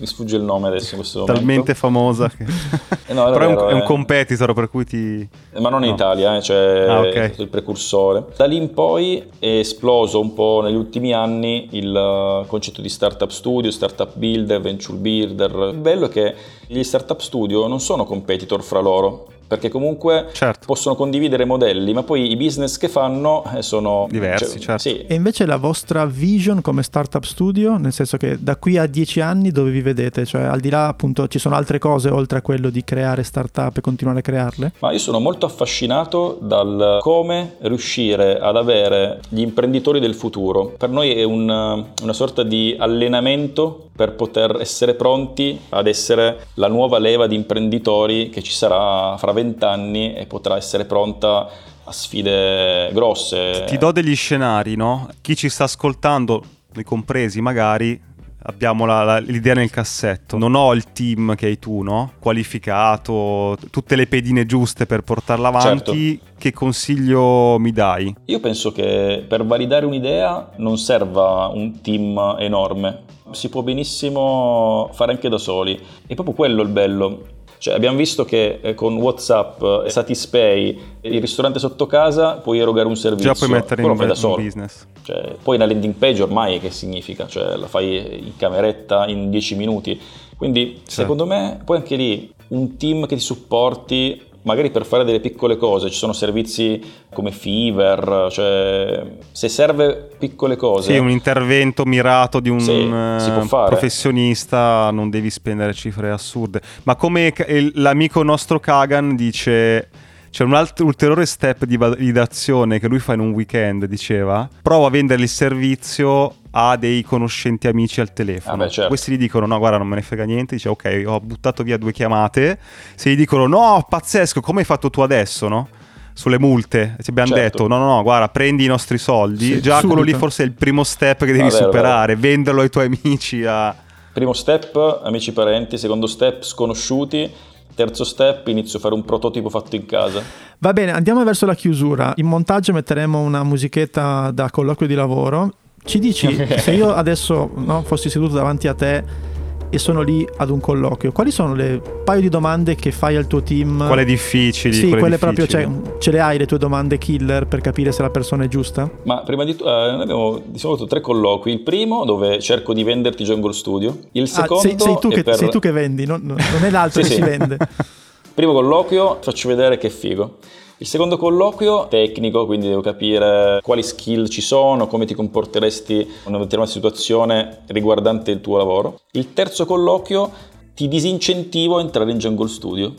mi 0.00 0.06
sfugge 0.06 0.34
il 0.34 0.42
nome 0.42 0.66
adesso 0.66 0.94
in 0.94 1.00
questo 1.00 1.20
momento. 1.20 1.38
Talmente 1.40 1.74
famosa 1.74 2.28
che... 2.28 2.44
Eh 3.12 3.14
no, 3.14 3.28
è 3.28 3.32
Però 3.32 3.44
è 3.44 3.48
un, 3.48 3.54
vero, 3.54 3.68
è 3.68 3.72
un 3.74 3.80
eh. 3.80 3.84
competitor 3.84 4.54
per 4.54 4.70
cui 4.70 4.84
ti... 4.86 5.28
Ma 5.58 5.68
non 5.68 5.82
in 5.84 5.90
No. 5.90 5.94
Italia, 5.94 6.36
eh, 6.36 6.42
cioè 6.42 6.86
Ah, 6.88 7.00
ok. 7.00 7.12
è 7.12 7.26
stato 7.28 7.42
il 7.42 7.48
precursore. 7.48 8.24
Da 8.36 8.46
lì 8.46 8.56
in 8.56 8.72
poi 8.72 9.22
è 9.38 9.46
esploso 9.58 10.18
un 10.18 10.32
po' 10.32 10.60
negli 10.64 10.74
ultimi 10.76 11.12
anni 11.12 11.68
il 11.72 11.94
uh, 11.94 12.46
concetto 12.46 12.80
di 12.80 12.88
startup 12.88 13.28
studio, 13.30 13.70
startup 13.70 14.12
builder, 14.14 14.60
venture 14.60 14.96
builder. 14.96 15.50
Il 15.72 15.78
bello 15.78 16.06
è 16.06 16.08
che 16.08 16.34
gli 16.72 16.84
startup 16.84 17.20
studio 17.20 17.66
non 17.66 17.80
sono 17.80 18.06
competitor 18.06 18.62
fra 18.62 18.80
loro, 18.80 19.26
perché 19.52 19.68
comunque 19.68 20.28
Certo. 20.32 20.64
possono 20.64 20.94
condividere 20.94 21.44
modelli, 21.44 21.92
ma 21.92 22.02
poi 22.02 22.30
i 22.30 22.36
business 22.36 22.78
che 22.78 22.88
fanno 22.88 23.44
eh, 23.54 23.60
sono 23.60 24.06
Diversi, 24.08 24.58
certo. 24.58 24.80
Sì, 24.80 25.04
E 25.06 25.12
invece 25.14 25.44
la 25.44 25.56
vostra 25.58 26.06
vision 26.06 26.62
come 26.62 26.82
startup 26.82 27.22
studio, 27.24 27.76
nel 27.76 27.92
senso 27.92 28.16
che 28.16 28.38
da 28.40 28.56
qui 28.56 28.78
a 28.78 28.86
dieci 28.86 29.20
anni 29.20 29.50
dove 29.50 29.70
vi 29.70 29.82
vedete? 29.82 30.24
Cioè, 30.24 30.40
al 30.44 30.60
di 30.60 30.70
là, 30.70 30.86
appunto, 30.88 31.28
ci 31.28 31.38
sono 31.38 31.54
altre 31.54 31.78
cose 31.78 32.08
oltre 32.08 32.38
a 32.38 32.40
quello 32.40 32.70
di 32.70 32.82
creare 32.82 33.24
startup 33.24 33.76
e 33.76 33.80
continuare 33.82 34.20
a 34.20 34.22
crearle? 34.22 34.72
Ma 34.78 34.90
io 34.90 34.98
sono 34.98 35.20
molto 35.20 35.44
affascinato 35.44 36.38
dal 36.40 36.96
come 37.02 37.56
riuscire 37.60 38.38
ad 38.40 38.56
avere 38.56 39.20
gli 39.28 39.40
imprenditori 39.42 40.00
del 40.00 40.14
futuro. 40.14 40.72
Per 40.78 40.88
noi 40.88 41.12
è 41.12 41.24
un- 41.24 41.84
una 42.02 42.12
sorta 42.14 42.42
di 42.42 42.74
allenamento 42.78 43.88
per 43.94 44.14
poter 44.14 44.56
essere 44.58 44.94
pronti 44.94 45.60
ad 45.68 45.86
essere 45.86 46.46
la 46.54 46.68
nuova 46.68 46.98
leva 46.98 47.26
di 47.26 47.34
imprenditori 47.34 48.30
che 48.30 48.42
ci 48.42 48.52
sarà 48.52 49.16
fra 49.18 49.32
vent'anni 49.42 50.14
e 50.14 50.26
potrà 50.26 50.56
essere 50.56 50.84
pronta 50.84 51.48
a 51.84 51.92
sfide 51.92 52.90
grosse. 52.92 53.64
Ti 53.66 53.76
do 53.78 53.90
degli 53.92 54.14
scenari, 54.14 54.76
no? 54.76 55.08
Chi 55.20 55.34
ci 55.36 55.48
sta 55.48 55.64
ascoltando, 55.64 56.42
noi 56.74 56.84
compresi 56.84 57.40
magari, 57.40 58.00
abbiamo 58.44 58.86
la- 58.86 59.04
la- 59.04 59.18
l'idea 59.18 59.54
nel 59.54 59.70
cassetto. 59.70 60.36
Non 60.36 60.54
ho 60.54 60.72
il 60.74 60.92
team 60.92 61.34
che 61.34 61.46
hai 61.46 61.58
tu, 61.58 61.82
no? 61.82 62.12
Qualificato, 62.18 63.56
tutte 63.70 63.96
le 63.96 64.06
pedine 64.06 64.46
giuste 64.46 64.86
per 64.86 65.02
portarla 65.02 65.48
avanti. 65.48 66.20
Che 66.38 66.52
consiglio 66.52 67.56
mi 67.58 67.70
dai? 67.72 68.14
Io 68.26 68.40
penso 68.40 68.72
che 68.72 69.24
per 69.28 69.44
validare 69.44 69.86
un'idea 69.86 70.50
non 70.56 70.76
serva 70.76 71.46
un 71.52 71.80
team 71.80 72.36
enorme, 72.38 73.02
si 73.30 73.48
può 73.48 73.62
benissimo 73.62 74.90
fare 74.92 75.12
anche 75.12 75.28
da 75.28 75.38
soli. 75.38 75.78
È 76.06 76.14
proprio 76.14 76.34
quello 76.34 76.62
il 76.62 76.68
bello. 76.68 77.22
Cioè, 77.62 77.74
abbiamo 77.74 77.96
visto 77.96 78.24
che 78.24 78.58
eh, 78.60 78.74
con 78.74 78.96
WhatsApp, 78.96 79.62
eh, 79.86 79.88
Satispay, 79.88 80.80
il 81.02 81.20
ristorante 81.20 81.60
sotto 81.60 81.86
casa 81.86 82.38
puoi 82.38 82.58
erogare 82.58 82.88
un 82.88 82.96
servizio. 82.96 83.32
Già 83.32 83.38
puoi 83.38 83.50
mettere 83.50 83.82
in 83.82 83.96
da 83.96 84.16
solo. 84.16 84.34
business. 84.34 84.84
Cioè, 85.04 85.36
poi 85.40 85.54
una 85.54 85.66
landing 85.66 85.94
page 85.94 86.24
ormai 86.24 86.58
che 86.58 86.72
significa? 86.72 87.28
Cioè, 87.28 87.54
la 87.54 87.68
fai 87.68 88.24
in 88.26 88.36
cameretta 88.36 89.06
in 89.06 89.30
10 89.30 89.54
minuti. 89.54 90.00
Quindi, 90.36 90.80
secondo 90.88 91.24
me, 91.24 91.60
poi 91.64 91.76
anche 91.76 91.94
lì 91.94 92.34
un 92.48 92.76
team 92.76 93.06
che 93.06 93.14
ti 93.14 93.20
supporti, 93.20 94.20
magari 94.42 94.70
per 94.70 94.84
fare 94.84 95.04
delle 95.04 95.20
piccole 95.20 95.56
cose, 95.56 95.90
ci 95.90 95.98
sono 95.98 96.12
servizi 96.12 96.80
come 97.12 97.30
Fever, 97.30 98.28
cioè 98.30 99.04
se 99.30 99.48
serve 99.48 100.10
piccole 100.18 100.56
cose. 100.56 100.92
Sì, 100.92 100.98
un 100.98 101.10
intervento 101.10 101.84
mirato 101.84 102.40
di 102.40 102.48
un 102.48 102.60
Sì, 102.60 102.82
eh, 102.82 103.46
professionista 103.48 104.90
non 104.90 105.10
devi 105.10 105.30
spendere 105.30 105.72
cifre 105.74 106.10
assurde. 106.10 106.60
Ma 106.84 106.96
come 106.96 107.32
l'amico 107.74 108.22
nostro 108.22 108.58
Kagan 108.58 109.14
dice, 109.14 109.88
c'è 110.30 110.44
un 110.44 110.54
altro 110.54 110.86
ulteriore 110.86 111.26
step 111.26 111.64
di 111.64 111.76
validazione 111.76 112.80
che 112.80 112.88
lui 112.88 112.98
fa 112.98 113.14
in 113.14 113.20
un 113.20 113.32
weekend, 113.32 113.84
diceva, 113.84 114.48
prova 114.62 114.86
a 114.86 114.90
vendere 114.90 115.22
il 115.22 115.28
servizio 115.28 116.34
a 116.52 116.76
dei 116.76 117.02
conoscenti 117.02 117.66
amici 117.66 118.00
al 118.00 118.12
telefono. 118.12 118.54
Ah, 118.54 118.56
beh, 118.64 118.70
certo. 118.70 118.88
Questi 118.88 119.12
gli 119.12 119.18
dicono 119.18 119.46
no, 119.46 119.58
guarda, 119.58 119.78
non 119.78 119.88
me 119.88 119.96
ne 119.96 120.02
frega 120.02 120.24
niente, 120.24 120.54
dice 120.56 120.68
ok, 120.68 121.02
ho 121.06 121.20
buttato 121.20 121.62
via 121.62 121.76
due 121.78 121.92
chiamate. 121.92 122.58
Se 122.94 123.10
gli 123.10 123.16
dicono 123.16 123.46
no, 123.46 123.84
pazzesco, 123.88 124.40
come 124.40 124.60
hai 124.60 124.66
fatto 124.66 124.90
tu 124.90 125.00
adesso, 125.00 125.48
no? 125.48 125.68
Sulle 126.14 126.38
multe, 126.38 126.96
ci 127.02 127.08
abbiamo 127.08 127.30
Certo. 127.34 127.42
detto 127.42 127.66
no, 127.68 127.78
no, 127.78 127.94
no, 127.96 128.02
guarda, 128.02 128.28
prendi 128.28 128.64
i 128.64 128.68
nostri 128.68 128.98
soldi. 128.98 129.46
Sì, 129.54 129.62
Già 129.62 129.78
quello 129.80 129.94
lì 130.02 130.10
subito. 130.10 130.18
forse 130.18 130.42
è 130.42 130.46
il 130.46 130.52
primo 130.52 130.84
step 130.84 131.20
che 131.20 131.32
devi 131.32 131.40
Ah, 131.40 131.50
vero, 131.50 131.64
superare, 131.64 132.16
venderlo 132.16 132.60
ai 132.60 132.68
tuoi 132.68 132.84
amici 133.02 133.44
a... 133.46 133.74
Primo 134.12 134.34
step, 134.34 135.00
amici 135.04 135.32
parenti, 135.32 135.78
secondo 135.78 136.06
step, 136.06 136.42
sconosciuti. 136.42 137.30
Terzo 137.74 138.04
step, 138.04 138.46
inizio 138.48 138.78
a 138.78 138.82
fare 138.82 138.92
un 138.92 139.02
prototipo 139.06 139.48
fatto 139.48 139.74
in 139.76 139.86
casa. 139.86 140.22
Va 140.58 140.74
bene, 140.74 140.92
andiamo 140.92 141.24
verso 141.24 141.46
la 141.46 141.54
chiusura. 141.54 142.12
In 142.16 142.26
montaggio 142.26 142.74
metteremo 142.74 143.18
una 143.18 143.42
musichetta 143.42 144.30
da 144.30 144.50
colloquio 144.50 144.86
di 144.86 144.94
lavoro. 144.94 145.50
Ci 145.84 145.98
dici, 145.98 146.46
se 146.58 146.72
io 146.72 146.92
adesso 146.92 147.50
no, 147.54 147.82
fossi 147.82 148.08
seduto 148.08 148.34
davanti 148.34 148.68
a 148.68 148.74
te 148.74 149.30
e 149.68 149.78
sono 149.78 150.02
lì 150.02 150.26
ad 150.36 150.50
un 150.50 150.60
colloquio, 150.60 151.12
quali 151.12 151.30
sono 151.30 151.54
le 151.54 151.80
paio 152.04 152.20
di 152.20 152.28
domande 152.28 152.74
che 152.74 152.92
fai 152.92 153.16
al 153.16 153.26
tuo 153.26 153.42
team? 153.42 153.86
Quelle 153.86 154.04
difficili. 154.04 154.74
Sì, 154.74 154.90
quelle, 154.90 155.16
proprio, 155.16 155.46
difficili. 155.46 155.80
cioè, 155.82 155.98
ce 155.98 156.10
le 156.10 156.20
hai 156.20 156.36
le 156.36 156.44
tue 156.44 156.58
domande 156.58 156.98
killer 156.98 157.46
per 157.46 157.62
capire 157.62 157.90
se 157.90 158.02
la 158.02 158.10
persona 158.10 158.44
è 158.44 158.48
giusta? 158.48 158.90
Ma 159.04 159.22
prima 159.22 159.44
di 159.44 159.56
tutto, 159.56 159.70
eh, 159.70 159.92
noi 159.92 160.02
abbiamo 160.02 160.42
di 160.44 160.58
solito 160.58 160.86
tre 160.86 161.00
colloqui. 161.00 161.50
Il 161.50 161.60
primo, 161.60 162.04
dove 162.04 162.38
cerco 162.38 162.74
di 162.74 162.84
venderti 162.84 163.24
Jungle 163.24 163.54
Studio. 163.54 163.98
Il 164.12 164.24
Ah, 164.24 164.26
secondo, 164.26 164.62
sei, 164.62 164.76
sei 164.78 164.96
tu 165.00 165.08
è 165.08 165.14
che, 165.14 165.22
per... 165.22 165.36
sei 165.36 165.48
tu 165.48 165.58
che 165.58 165.72
vendi, 165.72 166.04
non, 166.04 166.20
non 166.22 166.64
è 166.64 166.70
l'altro 166.70 167.00
Sì, 167.02 167.08
che 167.08 167.14
sì. 167.14 167.22
si 167.22 167.28
vende. 167.28 167.56
Primo 168.34 168.52
colloquio, 168.52 169.18
faccio 169.22 169.48
vedere 169.48 169.78
che 169.78 169.88
figo. 169.88 170.36
Il 170.78 170.86
secondo 170.86 171.16
colloquio, 171.16 171.86
tecnico, 171.88 172.44
quindi 172.44 172.66
devo 172.66 172.80
capire 172.80 173.60
quali 173.62 173.82
skill 173.82 174.26
ci 174.26 174.40
sono, 174.40 174.88
come 174.88 175.06
ti 175.06 175.14
comporteresti 175.14 175.94
in 175.94 176.06
una 176.24 176.38
determinata 176.38 176.72
situazione 176.72 177.62
riguardante 177.68 178.32
il 178.32 178.40
tuo 178.40 178.56
lavoro. 178.56 179.00
Il 179.12 179.32
terzo 179.32 179.64
colloquio, 179.64 180.30
ti 180.74 180.88
disincentivo 180.88 181.76
a 181.76 181.80
entrare 181.80 182.10
in 182.10 182.18
Jungle 182.18 182.48
Studio. 182.48 182.92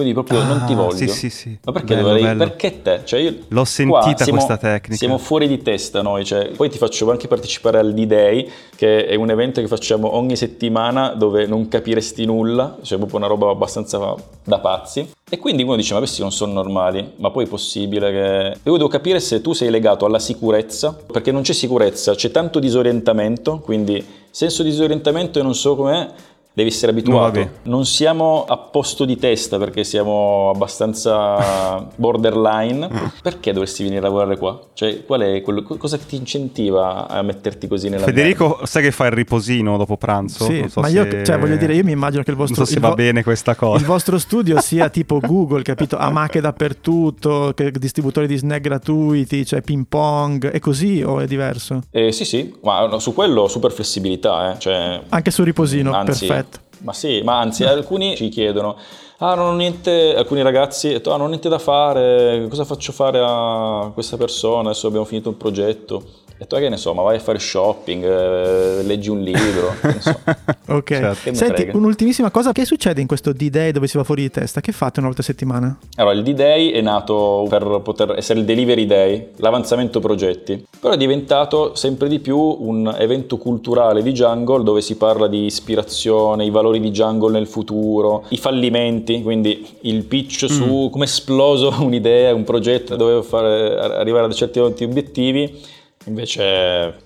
Quindi 0.00 0.12
proprio 0.14 0.42
non 0.42 0.64
ti 0.66 0.72
Ah, 0.72 0.76
voglio. 0.76 0.96
sì, 0.96 1.08
sì, 1.08 1.28
sì. 1.30 1.58
Ma 1.62 1.72
perché 1.72 1.94
Bello, 1.94 2.06
dovrei? 2.08 2.22
bello. 2.24 2.38
Perché 2.44 2.80
te? 2.80 3.00
Cioè 3.04 3.20
io, 3.20 3.34
L'ho 3.48 3.64
sentita 3.66 4.16
siamo- 4.24 4.32
questa 4.44 4.56
tecnica. 4.56 4.94
Siamo 4.96 5.18
fuori 5.18 5.46
di 5.46 5.60
testa 5.60 6.00
noi, 6.00 6.24
cioè, 6.24 6.48
poi 6.56 6.70
ti 6.70 6.78
faccio 6.78 7.10
anche 7.10 7.28
partecipare 7.28 7.78
al 7.78 7.92
D-Day, 7.92 8.48
che 8.76 9.04
è 9.06 9.14
un 9.14 9.30
evento 9.30 9.60
che 9.60 9.66
facciamo 9.68 10.14
ogni 10.16 10.36
settimana 10.36 11.08
dove 11.10 11.44
non 11.46 11.68
capiresti 11.68 12.24
nulla, 12.24 12.78
cioè 12.82 12.96
proprio 12.96 13.18
una 13.18 13.26
roba 13.26 13.50
abbastanza 13.50 14.14
da 14.42 14.58
pazzi. 14.58 15.10
E 15.32 15.38
quindi 15.38 15.62
uno 15.62 15.76
dice, 15.76 15.92
ma 15.92 15.98
questi 16.00 16.22
non 16.22 16.32
sono 16.32 16.52
normali, 16.54 17.12
ma 17.16 17.30
poi 17.30 17.44
è 17.44 17.48
possibile 17.48 18.10
che... 18.10 18.56
Io 18.64 18.76
devo 18.76 18.88
capire 18.88 19.20
se 19.20 19.40
tu 19.42 19.52
sei 19.52 19.70
legato 19.70 20.04
alla 20.06 20.18
sicurezza, 20.18 20.96
perché 21.12 21.30
non 21.30 21.42
c'è 21.42 21.52
sicurezza, 21.52 22.14
c'è 22.14 22.30
tanto 22.32 22.58
disorientamento, 22.58 23.58
quindi 23.58 24.04
senso 24.32 24.62
di 24.62 24.70
disorientamento 24.70 25.38
e 25.38 25.42
non 25.42 25.54
so 25.54 25.76
com'è, 25.76 26.08
devi 26.52 26.68
essere 26.68 26.92
abituato. 26.92 27.38
Nuovi. 27.38 27.50
Non 27.64 27.86
siamo 27.86 28.44
a 28.46 28.56
posto 28.56 29.04
di 29.04 29.16
testa 29.16 29.58
perché 29.58 29.84
siamo 29.84 30.50
abbastanza 30.52 31.86
borderline. 31.96 32.88
Perché 33.22 33.52
dovresti 33.52 33.82
venire 33.82 34.00
a 34.00 34.02
lavorare 34.02 34.36
qua? 34.36 34.58
Cioè, 34.74 35.04
qual 35.04 35.20
è 35.22 35.42
quello, 35.42 35.62
co- 35.62 35.76
cosa 35.76 35.96
ti 35.98 36.16
incentiva 36.16 37.08
a 37.08 37.22
metterti 37.22 37.66
così 37.68 37.88
nella 37.88 38.04
Federico, 38.04 38.60
sai 38.64 38.82
che 38.82 38.90
fa 38.90 39.06
il 39.06 39.12
riposino 39.12 39.76
dopo 39.76 39.96
pranzo? 39.96 40.44
Sì, 40.44 40.60
Non 40.60 40.68
so 40.70 40.80
ma 40.80 40.88
io, 40.88 41.04
se- 41.10 41.24
cioè, 41.24 41.38
voglio 41.38 41.56
dire, 41.56 41.74
io 41.74 41.84
mi 41.84 41.92
immagino 41.92 42.22
che 42.22 42.30
il 42.30 42.36
vostro, 42.36 42.56
Non 42.58 42.66
so 42.66 42.72
se 42.72 42.78
il 42.78 42.82
va 42.82 42.90
vo- 42.90 42.94
bene 42.94 43.22
questa 43.22 43.52
il 43.52 43.56
cosa. 43.56 43.86
vostro 43.86 44.18
studio 44.18 44.60
sia 44.60 44.88
tipo 44.88 45.18
Google, 45.20 45.62
capito? 45.62 45.96
Amache 45.96 46.40
dappertutto, 46.40 47.54
distributori 47.72 48.26
di 48.26 48.36
snack 48.36 48.60
gratuiti, 48.60 49.44
cioè 49.46 49.60
ping 49.62 49.84
pong, 49.88 50.48
è 50.50 50.58
così 50.58 51.02
o 51.02 51.20
è 51.20 51.26
diverso? 51.26 51.80
Eh, 51.90 52.12
sì, 52.12 52.24
sì, 52.24 52.54
ma 52.62 52.86
no, 52.86 52.98
su 52.98 53.12
quello 53.14 53.48
super 53.48 53.70
flessibilità, 53.72 54.52
eh. 54.54 54.58
cioè, 54.58 55.00
Anche 55.10 55.30
su 55.30 55.42
riposino, 55.42 55.92
Anzi, 55.92 56.26
perfetto. 56.26 56.49
Ma 56.82 56.92
sì, 56.92 57.20
ma 57.22 57.38
anzi, 57.40 57.64
alcuni 57.64 58.16
ci 58.16 58.28
chiedono, 58.28 58.76
ah 59.18 59.34
non 59.34 59.46
ho 59.48 59.56
niente, 59.56 60.14
alcuni 60.14 60.42
ragazzi, 60.42 60.88
detto, 60.88 61.12
ah 61.12 61.16
non 61.16 61.26
ho 61.26 61.28
niente 61.28 61.48
da 61.48 61.58
fare, 61.58 62.46
cosa 62.48 62.64
faccio 62.64 62.92
fare 62.92 63.20
a 63.22 63.90
questa 63.92 64.16
persona, 64.16 64.70
adesso 64.70 64.86
abbiamo 64.86 65.04
finito 65.04 65.28
un 65.28 65.36
progetto. 65.36 66.02
Detto, 66.40 66.56
ah, 66.56 66.58
che 66.58 66.70
ne 66.70 66.78
so, 66.78 66.94
ma 66.94 67.02
vai 67.02 67.16
a 67.16 67.20
fare 67.20 67.38
shopping, 67.38 68.02
eh, 68.02 68.82
leggi 68.82 69.10
un 69.10 69.20
libro. 69.20 69.74
Ok. 70.70 70.86
Certo. 70.86 71.34
Senti, 71.34 71.68
un'ultimissima 71.72 72.30
cosa, 72.30 72.52
che 72.52 72.64
succede 72.64 73.00
in 73.00 73.08
questo 73.08 73.32
D-Day 73.32 73.72
dove 73.72 73.88
si 73.88 73.96
va 73.96 74.04
fuori 74.04 74.22
di 74.22 74.30
testa? 74.30 74.60
Che 74.60 74.70
fate 74.70 75.00
una 75.00 75.08
volta 75.08 75.22
a 75.22 75.24
settimana? 75.24 75.76
Allora, 75.96 76.14
il 76.14 76.22
D-Day 76.22 76.70
è 76.70 76.80
nato 76.80 77.44
per 77.48 77.80
poter 77.82 78.14
essere 78.16 78.38
il 78.38 78.44
Delivery 78.44 78.86
Day, 78.86 79.30
l'avanzamento 79.38 79.98
progetti, 79.98 80.64
però 80.78 80.94
è 80.94 80.96
diventato 80.96 81.74
sempre 81.74 82.08
di 82.08 82.20
più 82.20 82.38
un 82.38 82.94
evento 82.96 83.36
culturale 83.36 84.00
di 84.00 84.12
Jungle 84.12 84.62
dove 84.62 84.80
si 84.80 84.96
parla 84.96 85.26
di 85.26 85.44
ispirazione, 85.44 86.44
i 86.44 86.50
valori 86.50 86.78
di 86.78 86.92
Jungle 86.92 87.32
nel 87.32 87.48
futuro, 87.48 88.24
i 88.28 88.38
fallimenti, 88.38 89.22
quindi 89.22 89.66
il 89.80 90.04
pitch 90.04 90.48
su 90.48 90.88
come 90.92 91.04
è 91.04 91.08
esploso 91.08 91.74
un'idea, 91.82 92.32
un 92.32 92.44
progetto, 92.44 92.94
dove 92.94 93.24
fare, 93.24 93.76
arrivare 93.76 94.26
a 94.26 94.32
certi 94.32 94.60
obiettivi, 94.60 95.78
invece 96.06 96.42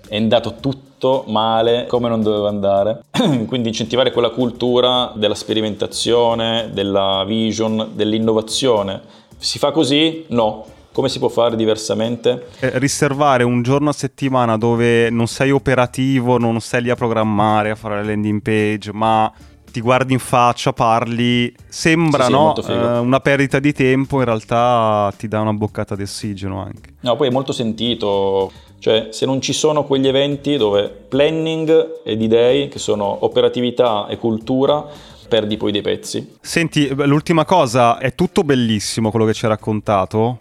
è 0.08 0.16
andato 0.16 0.56
tutto 0.60 1.24
male 1.26 1.86
come 1.88 2.08
non 2.08 2.22
doveva 2.22 2.48
andare. 2.48 3.02
Quindi 3.46 3.68
incentivare 3.68 4.12
quella 4.12 4.30
cultura 4.30 5.12
della 5.14 5.34
sperimentazione, 5.34 6.70
della 6.72 7.24
vision, 7.26 7.90
dell'innovazione. 7.94 9.00
Si 9.36 9.58
fa 9.58 9.72
così? 9.72 10.24
No. 10.28 10.66
Come 10.92 11.08
si 11.08 11.18
può 11.18 11.28
fare 11.28 11.56
diversamente? 11.56 12.50
Eh, 12.60 12.78
riservare 12.78 13.42
un 13.42 13.62
giorno 13.62 13.90
a 13.90 13.92
settimana 13.92 14.56
dove 14.56 15.10
non 15.10 15.26
sei 15.26 15.50
operativo, 15.50 16.38
non 16.38 16.60
sei 16.60 16.82
lì 16.82 16.90
a 16.90 16.94
programmare, 16.94 17.70
a 17.70 17.74
fare 17.74 17.96
la 17.96 18.04
landing 18.04 18.40
page, 18.40 18.92
ma 18.92 19.32
ti 19.72 19.80
guardi 19.80 20.12
in 20.12 20.20
faccia, 20.20 20.72
parli, 20.72 21.52
sembra 21.66 22.26
Sì, 22.26 22.30
no? 22.30 22.54
Eh, 22.56 22.98
una 22.98 23.18
perdita 23.18 23.58
di 23.58 23.72
tempo, 23.72 24.20
in 24.20 24.24
realtà 24.24 25.12
ti 25.18 25.26
dà 25.26 25.40
una 25.40 25.52
boccata 25.52 25.96
di 25.96 26.04
ossigeno 26.04 26.62
anche. 26.62 26.94
No, 27.00 27.16
poi 27.16 27.26
è 27.26 27.30
molto 27.32 27.50
sentito, 27.50 28.52
cioè 28.84 29.08
se 29.12 29.24
non 29.24 29.40
ci 29.40 29.54
sono 29.54 29.84
quegli 29.84 30.06
eventi 30.06 30.58
dove 30.58 30.90
planning 30.90 32.02
ed 32.04 32.20
idee, 32.20 32.68
che 32.68 32.78
sono 32.78 33.24
operatività 33.24 34.06
e 34.08 34.18
cultura, 34.18 34.84
perdi 35.26 35.56
poi 35.56 35.72
dei 35.72 35.80
pezzi. 35.80 36.36
Senti, 36.42 36.90
l'ultima 36.94 37.46
cosa, 37.46 37.96
è 37.96 38.14
tutto 38.14 38.42
bellissimo 38.42 39.08
quello 39.10 39.24
che 39.24 39.32
ci 39.32 39.46
hai 39.46 39.52
raccontato, 39.52 40.36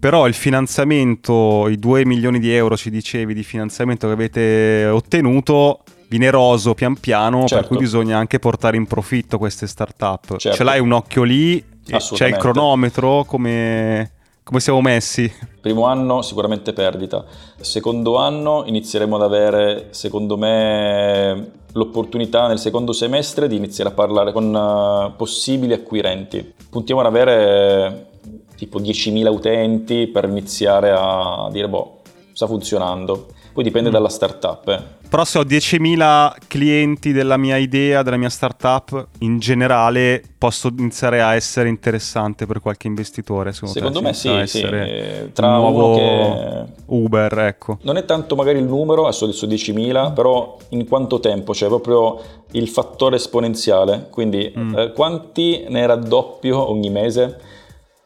però 0.00 0.26
il 0.26 0.32
finanziamento, 0.32 1.68
i 1.68 1.78
2 1.78 2.06
milioni 2.06 2.38
di 2.38 2.50
euro 2.50 2.78
ci 2.78 2.88
dicevi 2.88 3.34
di 3.34 3.42
finanziamento 3.42 4.06
che 4.06 4.12
avete 4.14 4.86
ottenuto, 4.86 5.80
viene 6.08 6.24
eroso 6.24 6.72
pian 6.72 6.98
piano, 6.98 7.40
per 7.40 7.48
Certo. 7.48 7.68
cui 7.68 7.76
bisogna 7.76 8.16
anche 8.16 8.38
portare 8.38 8.78
in 8.78 8.86
profitto 8.86 9.36
queste 9.36 9.66
startup. 9.66 10.38
Certo. 10.38 10.56
Ce 10.56 10.64
l'hai 10.64 10.80
un 10.80 10.92
occhio 10.92 11.24
lì, 11.24 11.58
e 11.58 11.98
c'è 11.98 12.28
il 12.28 12.36
cronometro, 12.36 13.24
come, 13.24 14.12
come 14.46 14.60
siamo 14.60 14.80
messi? 14.80 15.28
Primo 15.60 15.86
anno 15.86 16.22
sicuramente 16.22 16.72
perdita, 16.72 17.24
secondo 17.56 18.16
anno 18.16 18.62
inizieremo 18.64 19.16
ad 19.16 19.22
avere, 19.22 19.88
secondo 19.90 20.36
me, 20.36 21.50
l'opportunità 21.72 22.46
nel 22.46 22.60
secondo 22.60 22.92
semestre 22.92 23.48
di 23.48 23.56
iniziare 23.56 23.90
a 23.90 23.92
parlare 23.92 24.30
con 24.30 24.54
eh, 24.54 25.14
possibili 25.16 25.72
acquirenti. 25.72 26.54
Puntiamo 26.70 27.00
ad 27.00 27.08
avere 27.08 28.10
tipo 28.56 28.78
10.000 28.78 29.26
utenti 29.26 30.06
per 30.06 30.26
iniziare 30.26 30.94
a 30.96 31.48
dire, 31.50 31.68
boh, 31.68 32.02
sta 32.30 32.46
funzionando. 32.46 33.26
Poi 33.56 33.64
dipende 33.64 33.88
dalla 33.88 34.10
startup. 34.10 34.68
eh. 34.68 34.82
Però 35.08 35.24
se 35.24 35.38
ho 35.38 35.42
10.000 35.42 36.34
clienti 36.46 37.12
della 37.12 37.38
mia 37.38 37.56
idea, 37.56 38.02
della 38.02 38.18
mia 38.18 38.28
startup, 38.28 39.06
in 39.20 39.38
generale 39.38 40.22
posso 40.36 40.68
iniziare 40.76 41.22
a 41.22 41.34
essere 41.34 41.70
interessante 41.70 42.44
per 42.44 42.60
qualche 42.60 42.86
investitore. 42.86 43.54
Secondo, 43.54 44.02
me 44.02 44.12
sì, 44.12 44.42
sì, 44.44 44.60
eh, 44.60 45.30
tra 45.32 45.56
nuovo 45.56 45.94
che- 45.94 46.64
Uber, 46.84 47.38
ecco. 47.38 47.78
Non 47.80 47.96
è 47.96 48.04
tanto 48.04 48.36
magari 48.36 48.58
il 48.58 48.64
numero, 48.66 49.04
adesso 49.06 49.24
ho 49.24 49.28
detto 49.28 49.46
10.000, 49.46 50.12
però 50.12 50.58
in 50.70 50.86
quanto 50.86 51.18
tempo, 51.18 51.54
cioè 51.54 51.68
proprio 51.70 52.20
il 52.50 52.68
fattore 52.68 53.16
esponenziale, 53.16 54.08
quindi 54.10 54.52
Mm. 54.54 54.76
eh, 54.78 54.92
quanti 54.92 55.64
ne 55.68 55.86
raddoppio 55.86 56.68
ogni 56.70 56.90
mese? 56.90 57.40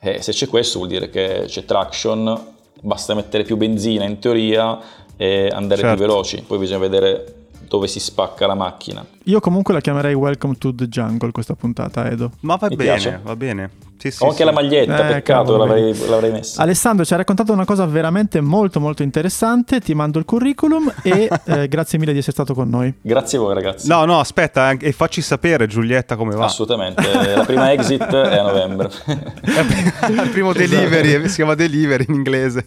Eh, 0.01 0.23
se 0.23 0.31
c'è 0.31 0.47
questo 0.47 0.79
vuol 0.79 0.91
dire 0.91 1.11
che 1.11 1.43
c'è 1.47 1.65
traction, 1.65 2.39
basta 2.83 3.15
mettere 3.15 3.43
più 3.43 3.57
benzina 3.57 4.05
in 4.05 4.21
teoria 4.21 4.79
e 5.21 5.51
andare 5.53 5.83
Certo. 5.83 5.97
più 5.97 6.07
veloci, 6.07 6.43
poi 6.47 6.57
bisogna 6.57 6.79
vedere 6.79 7.35
dove 7.69 7.87
si 7.89 8.01
spacca 8.01 8.47
la 8.47 8.55
macchina. 8.55 9.05
Io 9.25 9.39
comunque 9.39 9.75
la 9.75 9.81
chiamerei 9.83 10.15
Welcome 10.15 10.57
to 10.57 10.75
the 10.75 10.89
Jungle 10.89 11.31
questa 11.31 11.55
puntata, 11.55 12.11
Edo. 12.11 12.31
Ma 12.41 12.57
va 12.57 12.69
Mi 12.69 12.77
bene, 12.77 12.91
piace. 12.93 13.21
va 13.23 13.37
bene. 13.37 13.71
Sì, 13.99 14.11
sì, 14.11 14.23
Ho 14.23 14.29
anche 14.29 14.39
sì. 14.39 14.45
la 14.45 14.53
maglietta, 14.53 15.09
Eh, 15.09 15.13
peccato, 15.13 15.59
l'avrei, 15.59 15.95
l'avrei 16.09 16.31
messa. 16.33 16.63
Alessandro 16.63 17.05
ci 17.05 17.13
ha 17.13 17.19
raccontato 17.19 17.53
una 17.53 17.67
cosa 17.67 17.85
veramente 17.85 18.41
molto 18.41 18.81
molto 18.81 19.03
interessante, 19.03 19.79
ti 19.81 19.93
mando 19.95 20.19
il 20.19 20.25
curriculum 20.25 20.91
e 21.03 21.29
eh, 21.45 21.69
grazie 21.69 21.99
mille 21.99 22.13
di 22.13 22.19
essere 22.19 22.33
stato 22.33 22.55
con 22.55 22.71
noi. 22.71 22.93
Grazie 23.03 23.37
a 23.37 23.41
voi 23.43 23.53
ragazzi. 23.55 23.87
No, 23.89 24.07
no, 24.07 24.19
aspetta, 24.19 24.63
anche- 24.63 24.87
e 24.87 24.93
facci 24.93 25.21
sapere 25.21 25.67
Giulietta 25.67 26.17
come 26.17 26.35
va. 26.35 26.47
Assolutamente, 26.47 27.03
la 27.37 27.45
prima 27.45 27.71
exit 27.73 28.03
è 28.07 28.39
a 28.39 28.43
novembre. 28.43 28.89
Il 30.09 30.29
primo 30.33 30.55
delivery, 30.55 31.29
si 31.29 31.35
chiama 31.37 31.55
delivery 31.55 32.07
in 32.09 32.15
inglese. 32.15 32.67